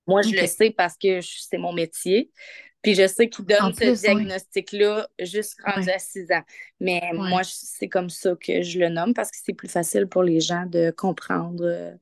[0.06, 2.30] Moi, je le sais parce que c'est mon métier.
[2.82, 6.42] Puis je sais qu'il donne ce diagnostic-là juste rendu à 6 ans.
[6.80, 10.22] Mais moi, c'est comme ça que je le nomme parce que c'est plus facile pour
[10.22, 11.96] les gens de comprendre.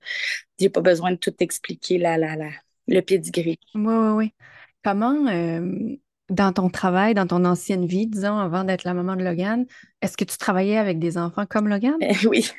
[0.59, 2.50] J'ai pas besoin de tout expliquer la, la, la,
[2.88, 3.61] le pedigree.
[3.76, 4.35] Oui, oui, oui.
[4.83, 5.96] Comment, euh,
[6.33, 9.66] dans ton travail, dans ton ancienne vie, disons, avant d'être la maman de Logan,
[10.01, 11.97] est-ce que tu travaillais avec des enfants comme Logan?
[12.03, 12.51] Euh, oui.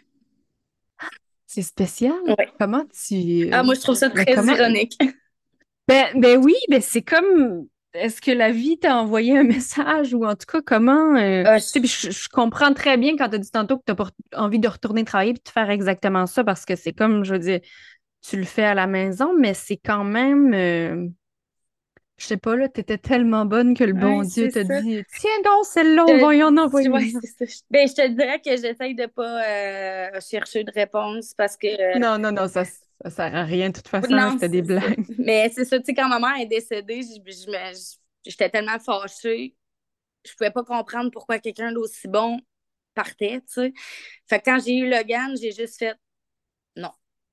[1.47, 2.13] C'est spécial.
[2.59, 3.49] Comment tu.
[3.51, 4.97] Ah, moi, je trouve ça très ironique.
[5.87, 7.67] Ben, ben oui, ben c'est comme.
[7.93, 11.15] Est-ce que la vie t'a envoyé un message ou en tout cas, comment.
[11.15, 12.29] Euh, ah, je...
[12.29, 15.31] comprends très bien quand tu as dit tantôt que tu as envie de retourner travailler
[15.31, 17.59] et de faire exactement ça parce que c'est comme, je veux dire,
[18.21, 20.53] tu le fais à la maison, mais c'est quand même.
[20.53, 21.07] Euh,
[22.17, 25.65] je sais pas, là, t'étais tellement bonne que le bon Dieu t'a dit Tiens donc,
[25.65, 26.89] celle-là, on va y en envoyer.
[26.89, 31.67] ben, je te dirais que j'essaye de pas euh, chercher de réponse parce que.
[31.67, 35.05] Euh, non, non, non, ça, ça sert à rien de toute façon, c'était des blagues.
[35.17, 37.01] Mais c'est ça, tu sais, quand ma mère est décédée,
[38.25, 39.55] j'étais tellement fâchée,
[40.23, 42.39] je pouvais pas comprendre pourquoi quelqu'un d'aussi bon
[42.93, 43.73] partait, tu sais.
[44.29, 45.95] Fait que quand j'ai eu Logan, j'ai juste fait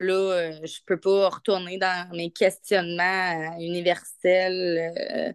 [0.00, 4.94] Là, euh, je peux pas retourner dans mes questionnements universels.
[4.96, 5.32] Euh,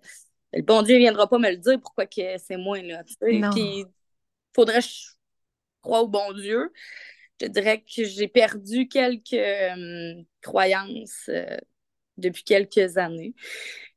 [0.53, 3.03] le bon Dieu ne viendra pas me le dire pourquoi que c'est moi, là.
[3.21, 3.85] Puis, il
[4.55, 5.11] faudrait que je
[5.81, 6.73] croie au bon Dieu.
[7.39, 11.29] Je dirais que j'ai perdu quelques euh, croyances
[12.17, 13.35] depuis quelques années.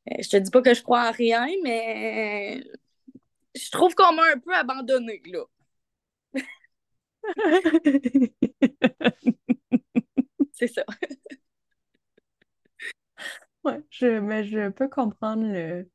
[0.06, 2.62] je te dis pas que je crois en rien, mais
[3.54, 5.44] je trouve qu'on m'a un peu abandonné, là.
[10.58, 10.84] c'est ça.
[13.64, 15.88] ouais, je, mais je peux comprendre le.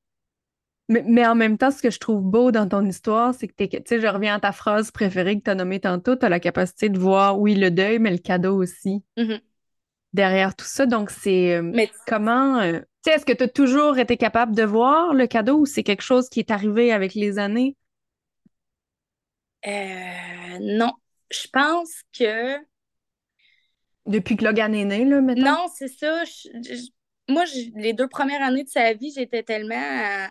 [0.90, 3.82] Mais, en même temps, ce que je trouve beau dans ton histoire, c'est que tu
[3.86, 6.42] sais, je reviens à ta phrase préférée que tu as nommée tantôt, tu as la
[6.42, 9.02] capacité de voir, oui, le deuil, mais le cadeau aussi.
[9.18, 9.42] Mm-hmm.
[10.12, 10.86] Derrière tout ça.
[10.86, 11.90] Donc, c'est euh, mais...
[12.06, 12.60] comment.
[12.60, 15.66] Euh, tu sais, est-ce que tu as toujours été capable de voir le cadeau ou
[15.66, 17.78] c'est quelque chose qui est arrivé avec les années?
[19.66, 20.92] Euh, non.
[21.32, 22.58] Je pense que
[24.06, 25.52] depuis que Logan est né, là, maintenant?
[25.52, 26.24] Non, c'est ça.
[27.30, 27.44] moi,
[27.76, 29.76] les deux premières années de sa vie, j'étais tellement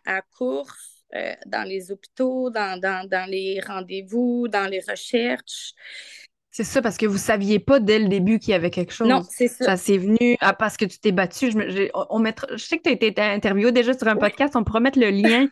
[0.05, 5.73] à, course euh, dans les hôpitaux, dans, dans, les rendez-vous, dans les recherches.
[6.51, 8.93] C'est ça, parce que vous ne saviez pas dès le début qu'il y avait quelque
[8.93, 9.09] chose.
[9.09, 9.65] Non, c'est ça.
[9.65, 11.51] Ça s'est venu ah, parce que tu t'es battu.
[11.51, 14.55] Je, on, je sais que tu as été interviewé déjà sur un podcast.
[14.55, 15.49] On pourra mettre le lien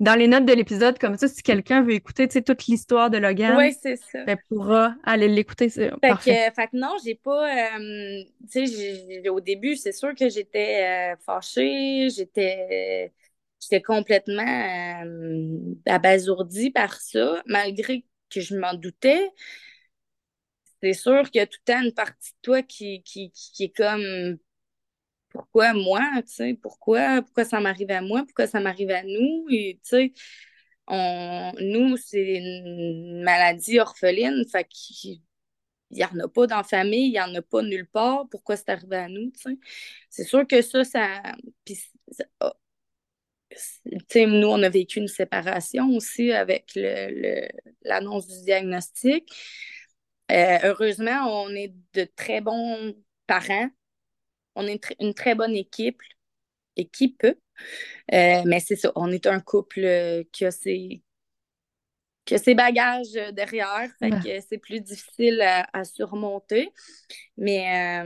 [0.00, 3.56] dans les notes de l'épisode, comme ça, si quelqu'un veut écouter toute l'histoire de Logan,
[3.56, 4.20] oui, c'est ça.
[4.26, 5.68] elle pourra aller l'écouter.
[5.68, 7.78] Fait, que, fait que non, j'ai pas.
[7.78, 13.12] Euh, tu sais, au début, c'est sûr que j'étais euh, fâchée, j'étais.
[13.60, 19.32] J'étais complètement euh, abasourdie par ça, malgré que je m'en doutais.
[20.80, 23.64] C'est sûr qu'il y a tout le temps une partie de toi qui, qui, qui
[23.64, 24.38] est comme
[25.30, 29.46] pourquoi moi, tu sais, pourquoi, pourquoi ça m'arrive à moi, pourquoi ça m'arrive à nous,
[29.50, 30.12] tu sais,
[30.86, 35.20] on, nous, c'est une maladie orpheline, fait qu'il
[35.90, 38.56] n'y en a pas dans la famille, il n'y en a pas nulle part, pourquoi
[38.56, 39.58] c'est arrivé à nous, tu sais?
[40.10, 41.24] C'est sûr que ça, ça,
[42.42, 42.50] oh,
[44.14, 46.72] nous, on a vécu une séparation aussi avec
[47.84, 49.30] l'annonce le, du diagnostic.
[50.30, 52.94] Euh, heureusement, on est de très bons
[53.26, 53.70] parents
[54.58, 56.02] on est une, très bonne équipe,
[56.76, 61.02] équipe, euh, mais c'est ça, on est un couple euh, qui a ses,
[62.26, 66.70] ses bagages derrière, fait que c'est plus difficile à, surmonter.
[67.36, 68.02] Mais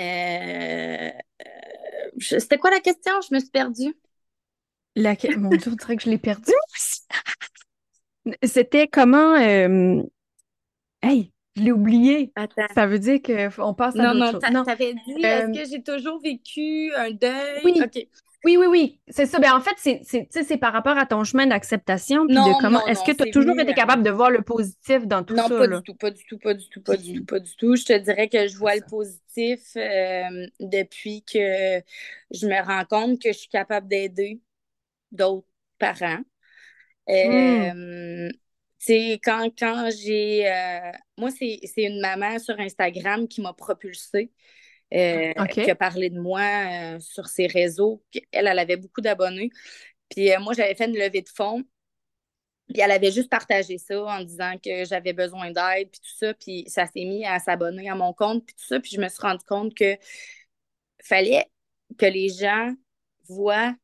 [0.00, 1.12] euh,
[2.18, 3.12] c'était quoi la question?
[3.20, 3.94] Je me suis perdue.
[4.96, 5.14] La...
[5.36, 6.52] Mon Dieu, on dirait que je l'ai perdue.
[8.42, 9.36] C'était comment.
[11.02, 12.32] Hey, je l'ai oublié.
[12.74, 14.40] Ça veut dire qu'on passe à non, chose.
[14.52, 17.60] Non, t'avais dit, est-ce euh, que j'ai toujours vécu un deuil?
[17.64, 17.80] Oui.
[18.44, 19.00] Oui, oui, oui.
[19.08, 19.38] C'est ça.
[19.38, 19.98] Ben, en fait,
[20.30, 22.26] c'est par rapport à ton chemin d'acceptation.
[22.26, 22.86] De comment.
[22.86, 25.48] Est-ce que tu as toujours été capable de voir le positif dans tout ça?
[25.48, 27.56] Non, pas du tout, pas du tout, pas du tout, pas du tout, pas du
[27.56, 27.76] tout.
[27.76, 31.80] Je te dirais que je vois le positif euh, depuis que
[32.30, 34.40] je me rends compte que je suis capable d'aider
[35.10, 35.46] d'autres
[35.78, 36.20] parents.
[37.08, 37.12] Hmm.
[37.12, 38.28] Euh,
[38.84, 40.46] c'est quand, quand j'ai.
[40.50, 44.30] Euh, moi, c'est une maman sur Instagram qui m'a propulsée,
[44.92, 48.02] euh, qui a parlé de moi euh, sur ses réseaux.
[48.32, 49.50] Elle, elle avait beaucoup d'abonnés.
[50.10, 51.64] Puis moi, j'avais fait une levée de fonds.
[52.72, 56.34] Puis elle avait juste partagé ça en disant que j'avais besoin d'aide, puis tout ça.
[56.34, 58.80] Puis ça s'est mis à s'abonner à mon compte, puis tout ça.
[58.80, 59.96] Puis je me suis rendu compte que
[61.02, 61.46] fallait
[61.98, 62.72] que les gens
[63.28, 63.74] voient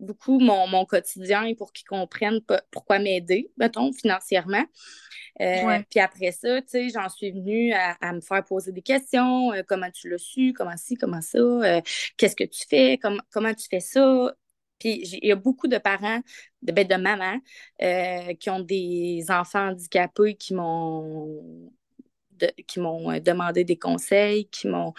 [0.00, 4.64] beaucoup mon, mon quotidien pour qu'ils comprennent pourquoi m'aider, mettons, financièrement.
[5.40, 9.52] Euh, puis après ça, tu sais, j'en suis venue à, me faire poser des questions.
[9.52, 10.52] Euh, comment tu l'as su?
[10.52, 10.96] Comment ci?
[10.96, 11.38] Comment ça?
[11.38, 11.80] Euh,
[12.16, 12.98] qu'est-ce que tu fais?
[12.98, 14.34] comment tu fais ça?
[14.78, 16.20] Puis il y a beaucoup de parents,
[16.62, 17.38] de, ben, de mamans,
[18.38, 21.70] qui ont des enfants handicapés qui m'ont
[22.66, 24.94] qui m'ont demandé des conseils, qui m'ont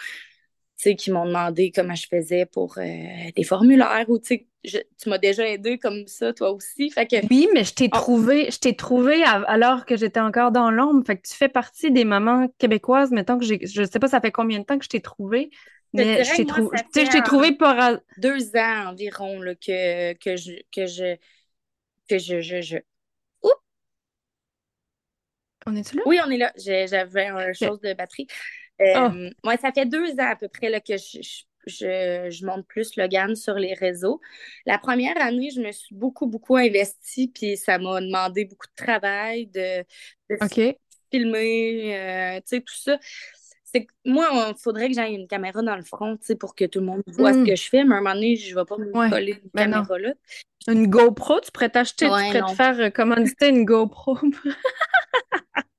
[0.90, 2.82] qui m'ont demandé comment je faisais pour euh,
[3.36, 4.44] des formulaires ou tu
[5.06, 6.90] m'as déjà aidé comme ça, toi aussi.
[6.90, 7.16] Fait que...
[7.30, 7.96] Oui, mais je t'ai oh.
[7.96, 11.04] trouvé, je t'ai trouvé alors que j'étais encore dans l'ombre.
[11.06, 14.20] Fait que tu fais partie des mamans québécoises, mettons que j'ai, je sais pas ça
[14.20, 15.50] fait combien de temps que je t'ai trouvé.
[15.94, 17.74] Mais je t'ai t'ai trouvé pour
[18.18, 21.16] deux ans environ là, que, que je que je
[22.08, 22.78] que je, je,
[25.66, 26.02] On est-tu là?
[26.06, 26.52] Oui, on est là.
[26.56, 28.26] J'avais une chose de batterie.
[28.82, 29.50] Euh, oh.
[29.60, 31.20] ça fait deux ans à peu près là, que je,
[31.66, 34.20] je, monte plus Logan sur les réseaux.
[34.66, 38.84] La première année, je me suis beaucoup, beaucoup investie, puis ça m'a demandé beaucoup de
[38.84, 39.84] travail, de,
[41.10, 42.98] filmer, euh, tu sais, tout ça.
[43.64, 46.86] C'est moi, il faudrait que j'aille une caméra dans le front, pour que tout le
[46.86, 47.46] monde voit ce hmm.
[47.46, 49.50] que je fais, mais à un moment donné, je ne vais pas me coller une
[49.54, 50.12] ben caméra là.
[50.68, 54.18] Une GoPro, tu pourrais t'acheter, tu pourrais te faire euh, commanditer une GoPro.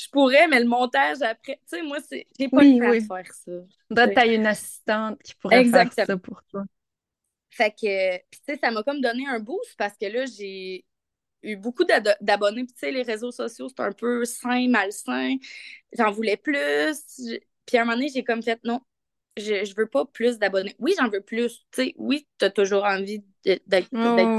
[0.00, 3.22] je pourrais, mais le montage après, tu sais, moi, c'est, j'ai pas le temps de
[3.22, 3.52] faire ça.
[3.90, 6.64] Que tu une assistante qui pourrait faire ça pour toi.
[7.50, 10.84] Fait que, tu sais, ça m'a comme donné un boost parce que là, j'ai
[11.42, 11.84] eu beaucoup
[12.20, 12.64] d'abonnés.
[12.64, 15.36] Puis, tu sais, les réseaux sociaux, c'est un peu sain, malsain.
[15.96, 16.56] J'en voulais plus.
[17.66, 18.80] Puis, à un moment donné, j'ai comme fait, non,
[19.36, 20.74] je, je veux pas plus d'abonnés.
[20.78, 21.64] Oui, j'en veux plus.
[21.72, 23.90] Tu sais, oui, tu as toujours envie d'être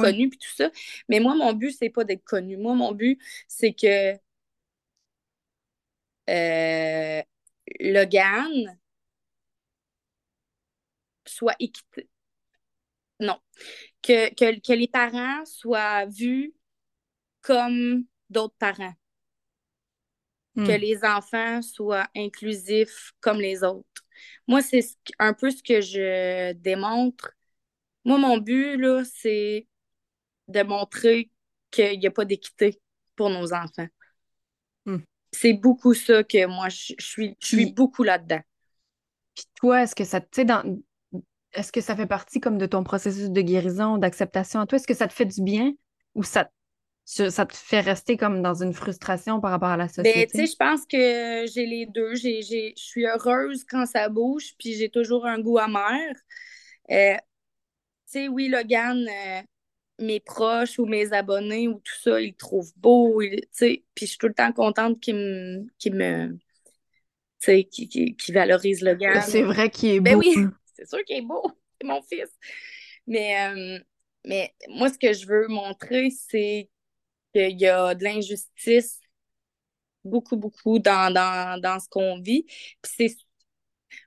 [0.01, 0.69] connu puis tout ça.
[1.07, 2.57] Mais moi, mon but, c'est pas d'être connu.
[2.57, 4.13] Moi, mon but, c'est que
[6.29, 7.21] euh,
[7.79, 8.77] Logan
[11.25, 12.09] soit équité.
[13.19, 13.37] Non.
[14.01, 16.53] Que, que, les parents soient vus
[17.41, 18.93] comme d'autres parents.
[20.55, 20.81] Que hmm.
[20.81, 23.85] les enfants soient inclusifs comme les autres.
[24.47, 24.85] Moi, c'est
[25.19, 27.31] un peu ce que je démontre.
[28.03, 29.67] Moi, mon but, là, c'est
[30.47, 31.29] de montrer
[31.71, 32.81] qu'il n'y a pas d'équité
[33.15, 33.87] pour nos enfants.
[34.85, 34.99] Hmm
[35.31, 38.41] c'est beaucoup ça que moi, je, suis, je suis beaucoup là-dedans.
[39.35, 40.81] Puis toi, est-ce que ça, tu dans,
[41.53, 44.77] est-ce que ça fait partie comme de ton processus de guérison, d'acceptation à toi?
[44.77, 45.73] Est-ce que ça te fait du bien
[46.15, 46.49] ou ça,
[47.05, 50.27] ça te fait rester comme dans une frustration par rapport à la ben, société?
[50.27, 52.15] tu sais, je pense que j'ai les deux.
[52.15, 56.13] J'ai, je suis heureuse quand ça bouge, puis j'ai toujours un goût amer.
[56.91, 57.21] Euh, tu
[58.05, 59.41] sais, oui, Logan, euh,
[59.99, 63.19] mes proches ou mes abonnés ou tout ça, ils le trouvent beau.
[63.19, 66.37] puis je suis tout le temps contente qu'ils me, qu'ils me
[67.41, 69.21] qui, qui, qui, valorise le gars.
[69.21, 70.19] C'est vrai qu'il est ben beau.
[70.19, 70.35] oui,
[70.75, 71.43] c'est sûr qu'il est beau.
[71.81, 72.29] C'est mon fils.
[73.07, 73.79] Mais, euh,
[74.25, 76.69] mais moi, ce que je veux montrer, c'est
[77.33, 78.99] qu'il y a de l'injustice
[80.03, 82.43] beaucoup, beaucoup dans, dans, dans ce qu'on vit.
[82.81, 83.15] Puis c'est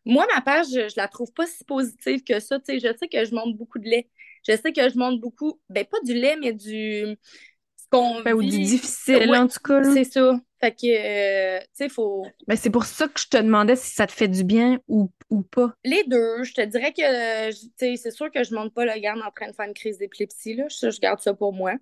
[0.04, 2.58] moi, ma page, je, je, la trouve pas si positive que ça.
[2.58, 4.10] Tu sais, je sais que je montre beaucoup de lait.
[4.46, 7.16] Je sais que je montre beaucoup, ben pas du lait, mais du
[7.76, 9.82] ce qu'on ben, Ou du difficile, en tout cas.
[9.84, 10.40] C'est ça.
[10.60, 12.24] Fait que, euh, tu sais, faut...
[12.46, 15.10] Ben, c'est pour ça que je te demandais si ça te fait du bien ou,
[15.28, 15.74] ou pas.
[15.84, 16.44] Les deux.
[16.44, 19.30] Je te dirais que, tu sais, c'est sûr que je monte pas le garde en
[19.32, 20.66] train de faire une crise d'épilepsie, là.
[20.68, 21.74] je garde ça pour moi.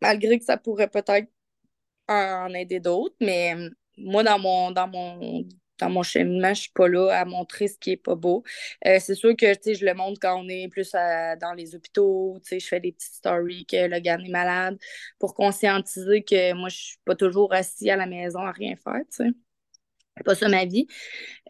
[0.00, 1.28] Malgré que ça pourrait peut-être
[2.08, 3.56] en aider d'autres, mais
[3.98, 5.44] moi, dans mon, dans mon
[5.80, 8.42] dans mon cheminement, je suis pas là à montrer ce qui est pas beau.
[8.86, 12.58] Euh, c'est sûr que je le montre quand on est plus dans les hôpitaux, je
[12.58, 14.78] fais des petites stories que le gars est malade
[15.18, 19.02] pour conscientiser que moi, je suis pas toujours assis à la maison à rien faire.
[19.10, 20.86] C'est pas ça ma vie.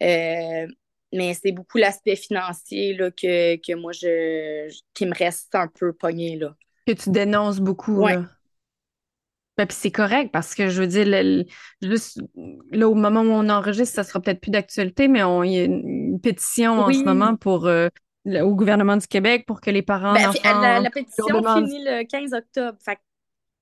[0.01, 0.67] Euh,
[1.13, 5.93] mais c'est beaucoup l'aspect financier là, que, que moi, je, qui me reste un peu
[5.93, 6.37] pogné.
[6.37, 6.55] Là.
[6.87, 8.07] Que tu dénonces beaucoup.
[8.07, 8.29] Là.
[9.57, 11.45] Ben, puis c'est correct parce que je veux dire,
[11.81, 12.21] juste
[12.71, 15.63] là, au moment où on enregistre, ça sera peut-être plus d'actualité, mais il y a
[15.65, 17.89] une, pétition en ce moment pour euh,
[18.25, 20.13] au gouvernement du Québec pour que les parents.
[20.13, 22.77] Ben, la, la, pétition finit le 15 octobre.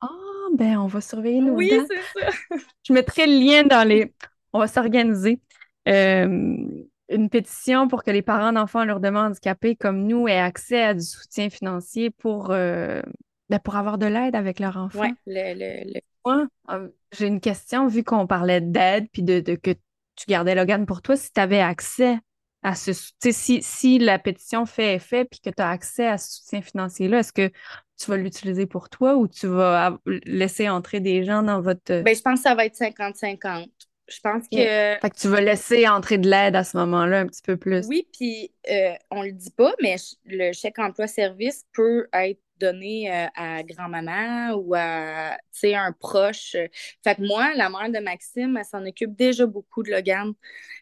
[0.02, 0.08] Ah,
[0.54, 2.30] ben on va surveiller nos Oui, c'est ça.
[2.84, 4.13] je mettrai le lien dans les.
[4.54, 5.39] On va s'organiser.
[5.88, 6.65] Euh,
[7.10, 10.93] une pétition pour que les parents d'enfants leur demandent handicapés comme nous aient accès à
[10.93, 13.02] du soutien financier pour euh,
[13.50, 15.02] ben, pour avoir de l'aide avec leur enfant.
[15.02, 19.72] Oui, le, le, Moi, euh, j'ai une question, vu qu'on parlait d'aide, puis de, que
[19.72, 22.18] tu gardais Logan pour toi, si tu avais accès
[22.62, 26.40] à ce si, si la pétition fait effet puis que tu as accès à ce
[26.40, 27.50] soutien financier-là, est-ce que
[27.98, 32.02] tu vas l'utiliser pour toi ou tu vas laisser entrer des gens dans votre.
[32.02, 33.70] Ben, je pense que ça va être 50-50.
[34.08, 34.58] Je pense que.
[34.58, 37.86] Fait que tu vas laisser entrer de l'aide à ce moment-là un petit peu plus.
[37.88, 43.28] Oui, puis euh, on le dit pas, mais le chèque emploi-service peut être donné euh,
[43.36, 46.56] à grand-maman ou à un proche.
[47.04, 50.34] Fait que moi, la mère de Maxime, elle s'en occupe déjà beaucoup de Logan.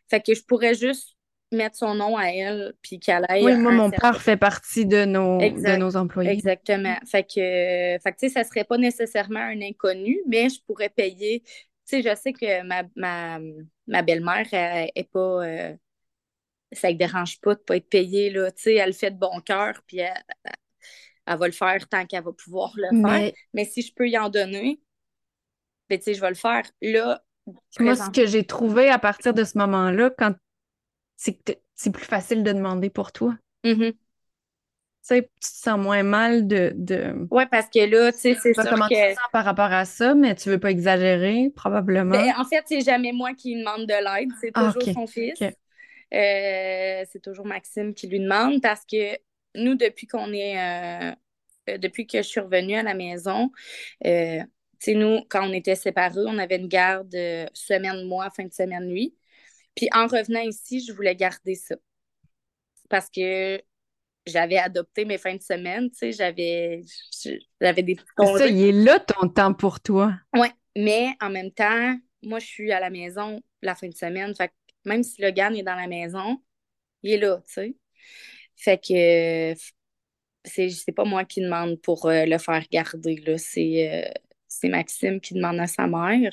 [0.09, 1.17] Fait que je pourrais juste
[1.51, 3.43] mettre son nom à elle puis qu'elle aille.
[3.43, 6.31] Oui, moi, mon père fait partie de nos, de nos employés.
[6.31, 6.97] Exactement.
[7.05, 10.89] Fait que, fait que tu sais, ça serait pas nécessairement un inconnu, mais je pourrais
[10.89, 11.41] payer.
[11.87, 13.39] Tu sais, je sais que ma, ma,
[13.87, 15.45] ma belle-mère est pas.
[15.45, 15.73] Euh,
[16.73, 18.51] ça ne dérange pas de ne pas être payée, là.
[18.51, 20.21] Tu sais, elle fait de bon cœur, puis elle,
[21.27, 23.31] elle va le faire tant qu'elle va pouvoir le faire.
[23.53, 24.79] Mais si je peux y en donner,
[25.89, 26.63] ben, je vais le faire.
[26.81, 27.21] Là,
[27.79, 30.33] moi, ce que j'ai trouvé à partir de ce moment-là, quand
[31.15, 33.35] c'est que c'est plus facile de demander pour toi.
[33.63, 33.93] Tu
[35.01, 36.73] sais, tu te sens moins mal de.
[36.75, 37.27] de...
[37.31, 38.93] Oui, parce que là, tu sais, c'est sûr comment que...
[38.93, 42.11] tu te sens par rapport à ça, mais tu veux pas exagérer, probablement.
[42.11, 45.41] Ben, en fait, c'est jamais moi qui demande de l'aide, c'est ah, toujours son fils.
[45.41, 49.17] Euh, c'est toujours Maxime qui lui demande parce que
[49.57, 51.11] nous, depuis qu'on est, euh,
[51.69, 53.51] euh, depuis que je suis revenue à la maison,
[54.05, 54.41] euh,
[54.87, 57.15] nous, quand on était séparés, on avait une garde
[57.53, 59.15] semaine-mois, fin de semaine-nuit.
[59.75, 61.75] Puis en revenant ici, je voulais garder ça.
[62.89, 63.61] Parce que
[64.25, 66.81] j'avais adopté mes fins de semaine, tu sais, j'avais,
[67.59, 70.13] j'avais des petits Ça, il est là ton temps pour toi.
[70.35, 74.35] Oui, mais en même temps, moi, je suis à la maison la fin de semaine.
[74.35, 74.53] Fait que
[74.85, 76.41] même si le gars est dans la maison,
[77.03, 77.75] il est là, tu sais.
[78.57, 79.55] Fait que
[80.47, 83.23] c'est pas moi qui demande pour euh, le faire garder.
[83.27, 84.11] Euh,
[84.47, 86.31] c'est Maxime qui demande à sa mère.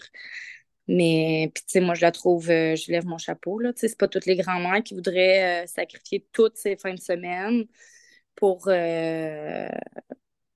[0.89, 3.59] Mais puis tu sais, moi je la trouve, euh, je lève mon chapeau.
[3.59, 7.65] Là, c'est pas toutes les grands-mères qui voudraient sacrifier toutes ces fins de semaine
[8.37, 8.69] pour,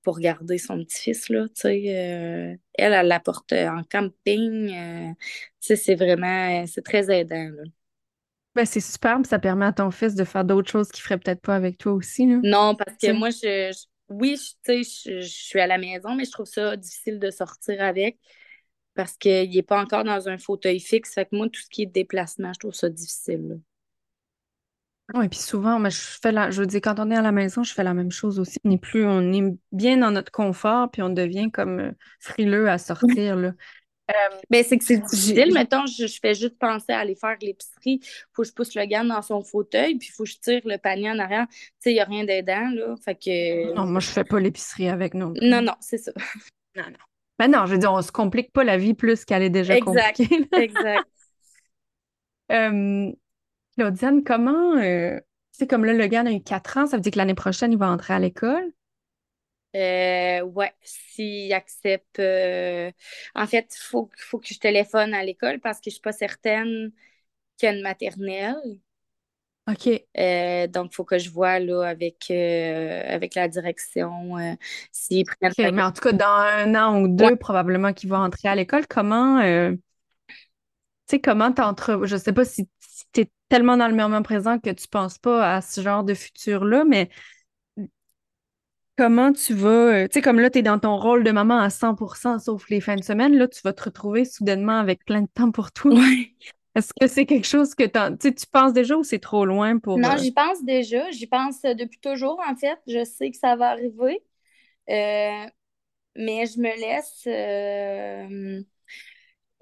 [0.03, 1.29] pour garder son petit-fils.
[1.29, 5.15] Là, elle, elle l'apporte en camping.
[5.59, 7.49] c'est vraiment c'est très aidant.
[7.49, 7.63] Là.
[8.55, 11.41] Ben, c'est superbe, ça permet à ton fils de faire d'autres choses qu'il ferait peut-être
[11.41, 12.25] pas avec toi aussi.
[12.25, 12.39] Là.
[12.43, 13.71] Non, parce que moi, je,
[14.09, 18.17] oui, je, je, suis à la maison, mais je trouve ça difficile de sortir avec
[18.95, 21.13] parce qu'il n'est pas encore dans un fauteuil fixe.
[21.13, 23.61] Fait que moi, tout ce qui est déplacement, je trouve ça difficile.
[25.13, 27.31] Oui, puis souvent, mais je fais la, je veux dire, quand on est à la
[27.31, 28.59] maison, je fais la même chose aussi.
[28.63, 32.69] On est plus, on est bien dans notre confort, puis on devient comme euh, frileux
[32.69, 33.35] à sortir.
[33.35, 33.53] Là.
[34.09, 35.53] Euh, ben, c'est que c'est difficile.
[35.53, 37.99] Mettons, je, fais juste penser à aller faire l'épicerie.
[38.33, 40.61] Faut que je pousse le gars dans son fauteuil, puis il faut que je tire
[40.65, 41.47] le panier en arrière.
[41.49, 42.95] Tu sais, il n'y a rien d'aidant, là.
[43.03, 43.73] Fait que...
[43.73, 45.33] Non, moi, je fais pas l'épicerie avec nous.
[45.41, 46.11] Non, non, c'est ça.
[46.75, 46.99] Non, non.
[47.37, 49.75] Ben non, je veux dire, on se complique pas la vie plus qu'elle est déjà
[49.75, 50.47] exact, compliquée.
[50.51, 51.05] exact.
[52.51, 53.11] euh,
[53.77, 54.75] Claudiane, comment...
[54.75, 57.17] Euh, tu sais, comme là, le gars a eu 4 ans, ça veut dire que
[57.17, 58.71] l'année prochaine, il va entrer à l'école?
[59.75, 62.19] Euh, ouais, s'ils acceptent.
[62.19, 62.91] euh,
[63.35, 66.11] En fait, il faut, faut que je téléphone à l'école parce que je suis pas
[66.11, 66.91] certaine
[67.57, 68.55] qu'il y a une maternelle.
[69.67, 70.07] OK.
[70.17, 74.35] Euh, donc, il faut que je vois là, avec, euh, avec la direction
[74.91, 75.51] s'ils prennent.
[75.51, 75.57] OK.
[75.73, 77.35] Mais en tout cas, dans un an ou deux, Ouais.
[77.35, 78.87] probablement qu'il va entrer à l'école.
[78.87, 79.79] Comment, tu
[81.07, 82.05] sais, comment t'entre...
[82.05, 85.55] Je sais pas si, si t'es tellement dans le moment présent que tu penses pas
[85.55, 87.09] à ce genre de futur-là, mais
[88.99, 89.69] comment tu vas...
[89.69, 92.81] euh, tu sais, comme là, t'es dans ton rôle de maman à 100%, sauf les
[92.81, 95.93] fins de semaine, là, tu vas te retrouver soudainement avec plein de temps pour toi.
[95.93, 96.33] Ouais.
[96.75, 97.85] Est-ce que c'est quelque chose que
[98.17, 99.97] tu tu penses déjà ou c'est trop loin pour...
[99.97, 101.09] Non, euh, j'y pense déjà.
[101.11, 102.77] J'y pense depuis toujours, en fait.
[102.87, 104.19] Je sais que ça va arriver.
[104.89, 105.45] Euh,
[106.17, 108.61] mais je me laisse, euh,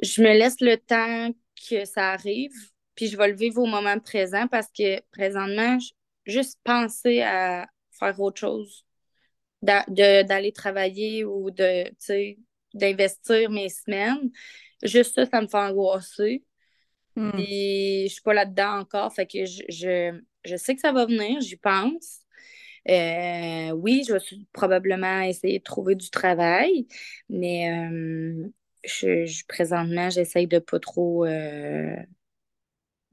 [0.01, 1.29] je me laisse le temps
[1.69, 2.55] que ça arrive.
[2.95, 5.77] Puis je vais le vivre au moment présent parce que présentement,
[6.25, 8.86] juste penser à faire autre chose,
[9.61, 11.85] d'aller travailler ou de,
[12.73, 14.31] d'investir mes semaines,
[14.83, 16.43] juste ça, ça me fait angoisser.
[17.15, 17.47] hmm.
[17.47, 21.05] Puis je suis pas là-dedans encore, fait que je, je, je sais que ça va
[21.05, 22.21] venir, j'y pense.
[22.89, 24.19] Euh, oui, je vais
[24.53, 26.87] probablement essayer de trouver du travail,
[27.29, 28.49] mais euh,
[28.85, 31.95] je, je- présentement, j'essaye de pas trop, euh,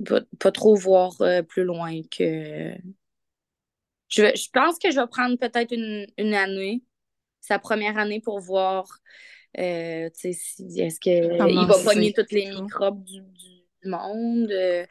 [0.04, 1.12] pas, pas trop voir
[1.48, 2.74] plus loin que.
[4.08, 6.82] Je, je pense que je vais prendre peut-être une, une année,
[7.40, 8.86] sa première année pour voir,
[9.58, 14.50] euh, tu sais, si, est-ce qu'il va pogner tous les microbes du, du monde.
[14.50, 14.86] euh.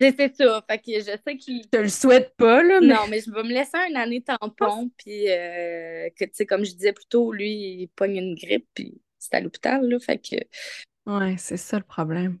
[0.00, 0.64] C'est c'est ça.
[0.68, 1.62] Fait que je sais qu'il.
[1.62, 2.88] Je te le souhaite pas, là, mais...
[2.88, 6.64] Non, mais je vais me laisser une année tampon, puis euh, que, tu sais, comme
[6.64, 9.98] je disais plus tôt, lui, il pogne une grippe, puis c'est à l'hôpital, là.
[10.00, 10.36] Fait que,
[11.06, 12.38] Ouais, c'est ça le problème.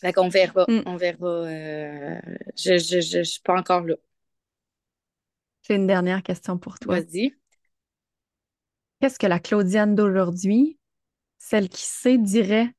[0.00, 0.64] fait qu'on verra.
[0.68, 0.82] Hmm.
[0.86, 1.26] On verra.
[1.26, 2.20] euh,
[2.56, 3.94] je, je, je, je suis pas encore là.
[5.70, 6.96] J'ai une dernière question pour toi.
[7.00, 7.32] Vas-y.
[9.00, 10.78] Qu'est-ce que la Claudiane d'aujourd'hui,
[11.38, 12.70] celle qui sait, dirait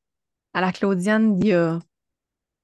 [0.53, 1.79] à la Claudiane d'il y a,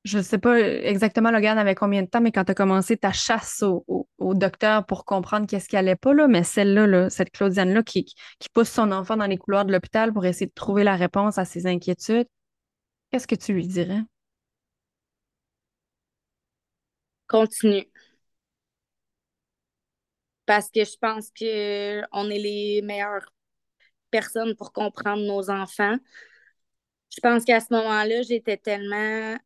[0.05, 3.11] je sais pas exactement, Logan, avait combien de temps, mais quand tu as commencé ta
[3.13, 7.09] chasse au, au- au docteur pour comprendre qu'est-ce qui allait pas, là, mais celle-là, là,
[7.11, 10.53] cette Claudiane-là qui, qui pousse son enfant dans les couloirs de l'hôpital pour essayer de
[10.53, 12.28] trouver la réponse à ses inquiétudes,
[13.11, 14.01] qu'est-ce que tu lui dirais?
[17.28, 17.88] Continue.
[20.47, 23.31] Parce que je pense que on est les meilleures
[24.09, 25.97] personnes pour comprendre nos enfants.
[27.15, 29.37] Je pense qu'à ce moment-là, j'étais tellement.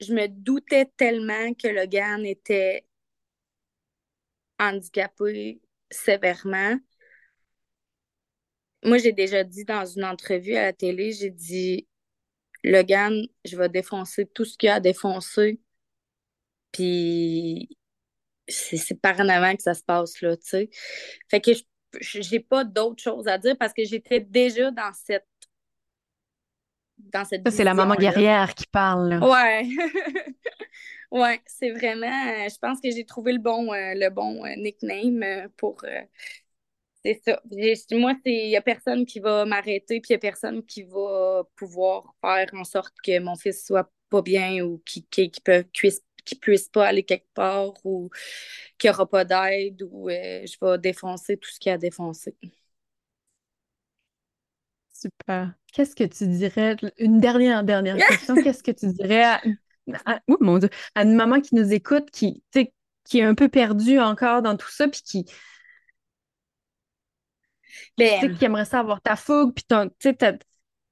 [0.00, 2.86] Je me doutais tellement que Logan était
[4.58, 5.60] handicapé
[5.90, 6.78] sévèrement.
[8.82, 11.86] Moi, j'ai déjà dit dans une entrevue à la télé, j'ai dit,
[12.64, 15.60] Logan, je vais défoncer tout ce qu'il y a à défoncer.
[16.72, 17.68] Puis
[18.48, 20.70] c'est par en avant que ça se passe, là, tu sais.
[21.30, 21.52] Fait que
[22.00, 25.26] j'ai pas d'autre chose à dire parce que j'étais déjà dans cette,
[26.98, 29.18] dans cette Ça, c'est la maman guerrière qui parle, là.
[29.20, 29.68] Ouais.
[31.10, 34.56] Ouais, c'est vraiment, euh, je pense que j'ai trouvé le bon, euh, le bon euh,
[34.56, 36.00] nickname pour, euh,
[37.04, 37.40] c'est ça.
[37.92, 40.82] Moi, c'est, il y a personne qui va m'arrêter, puis il y a personne qui
[40.82, 46.02] va pouvoir faire en sorte que mon fils soit pas bien ou qu'il peut, puisse,
[46.24, 48.10] qu'il puisse pas aller quelque part ou
[48.78, 51.76] qu'il n'y aura pas d'aide ou euh, je vais défoncer tout ce qu'il y a
[51.76, 52.36] à défoncer.
[54.92, 55.52] Super.
[55.72, 59.42] Qu'est-ce que tu dirais, une dernière, dernière question, qu'est-ce que tu dirais à,
[60.06, 62.42] à- oh mon Dieu, à une maman qui nous écoute, qui,
[63.04, 65.32] qui est un peu perdue encore dans tout ça, puis qui, tu
[68.20, 70.32] sais, Ben, qui aimerait ça avoir ta fougue, puis ton- ta,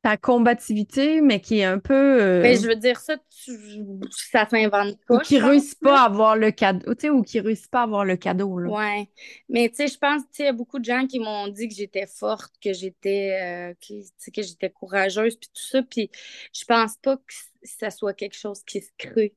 [0.03, 1.95] ta combativité, mais qui est un peu,
[2.41, 5.93] ben, euh, je veux dire ça, tu- ça s'invente ou pas, qui pense, réussit là.
[5.93, 8.59] pas à avoir le cadeau, tu sais, ou qui réussit pas à avoir le cadeau,
[8.59, 8.71] là.
[8.71, 9.09] Ouais,
[9.49, 11.49] mais tu sais, je pense, tu sais, il y a beaucoup de gens qui m'ont
[11.49, 16.11] dit que j'étais forte, que j'étais, euh, que, j'étais courageuse, puis tout ça, puis
[16.55, 17.23] je pense pas que
[17.65, 19.35] ça soit quelque chose qui se crée.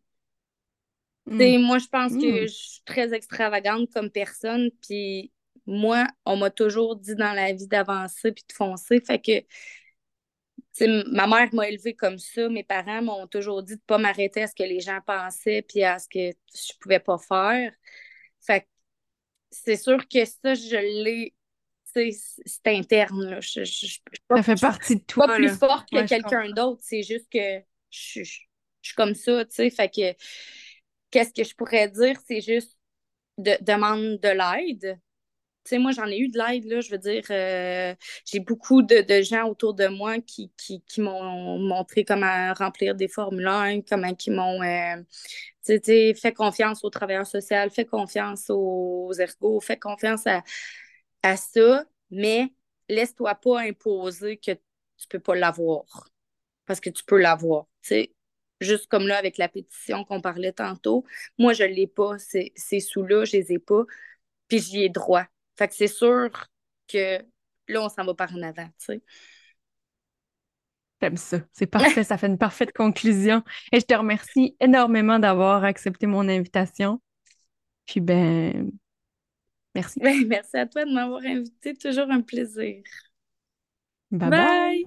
[1.25, 1.55] Hmm.
[1.59, 2.47] moi, je pense que Hmm.
[2.47, 5.31] je suis très extravagante comme personne, puis
[5.65, 9.31] moi, on m'a toujours dit dans la vie d'avancer puis de foncer, fait que,
[10.81, 14.47] ma mère m'a élevée comme ça, mes parents m'ont toujours dit de pas m'arrêter à
[14.47, 17.73] ce que les gens pensaient puis à ce que je pouvais pas faire.
[18.41, 18.65] Fait que
[19.51, 21.33] c'est sûr que ça, je l'ai,
[21.83, 23.39] c'est interne, là.
[23.39, 25.57] Je, pas, Ça fait partie de pas toi, plus là.
[25.57, 29.89] forte que Ouais, quelqu'un d'autre, c'est juste que je, suis comme ça, tu sais, fait
[29.89, 30.13] que
[31.09, 32.77] qu'est-ce que je pourrais dire, c'est juste
[33.37, 34.99] de, demande de l'aide.
[35.65, 37.95] Sais, moi, j'en ai eu de l'aide, là, je veux dire, euh,
[38.25, 43.81] j'ai beaucoup de, gens autour de moi qui, qui, m'ont montré comment remplir des formulaires,
[43.89, 45.03] comment qui m'ont, euh,
[45.63, 50.43] fait confiance aux travailleurs sociaux, fait confiance aux ergots, fait confiance à,
[51.23, 52.53] à ça, mais
[52.89, 56.09] laisse-toi pas imposer que tu peux pas l'avoir.
[56.65, 57.65] Parce que tu peux l'avoir.
[57.81, 58.15] Tu sais,
[58.61, 61.05] juste comme là avec la pétition qu'on parlait tantôt,
[61.37, 62.17] moi, je l'ai pas.
[62.19, 63.83] Ces, sous-là, je les ai pas.
[64.47, 65.25] Puis j'y ai droit.
[65.57, 66.29] Fait que c'est sûr
[66.87, 67.19] que
[67.67, 69.01] là, on s'en va par en avant, tu sais.
[71.01, 71.39] J'aime ça.
[71.51, 72.03] C'est parfait.
[72.03, 73.43] ça fait une parfaite conclusion.
[73.71, 77.01] Et je te remercie énormément d'avoir accepté mon invitation.
[77.85, 78.71] Puis ben,
[79.73, 79.99] merci.
[79.99, 81.73] Ben, merci à toi de m'avoir invité.
[81.73, 82.81] Toujours un plaisir.
[84.11, 84.29] bye.
[84.29, 84.85] bye.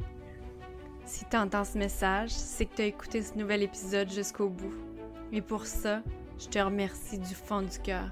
[1.04, 4.74] Si tu entends ce message, c'est que tu as écouté ce nouvel épisode jusqu'au bout.
[5.32, 6.02] Et pour ça,
[6.38, 8.10] je te remercie du fond du cœur.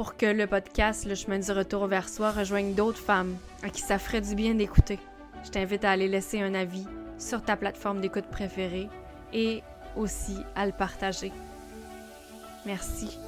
[0.00, 3.82] Pour que le podcast Le chemin du retour vers soi rejoigne d'autres femmes à qui
[3.82, 4.98] ça ferait du bien d'écouter,
[5.44, 6.86] je t'invite à aller laisser un avis
[7.18, 8.88] sur ta plateforme d'écoute préférée
[9.34, 9.62] et
[9.96, 11.32] aussi à le partager.
[12.64, 13.18] Merci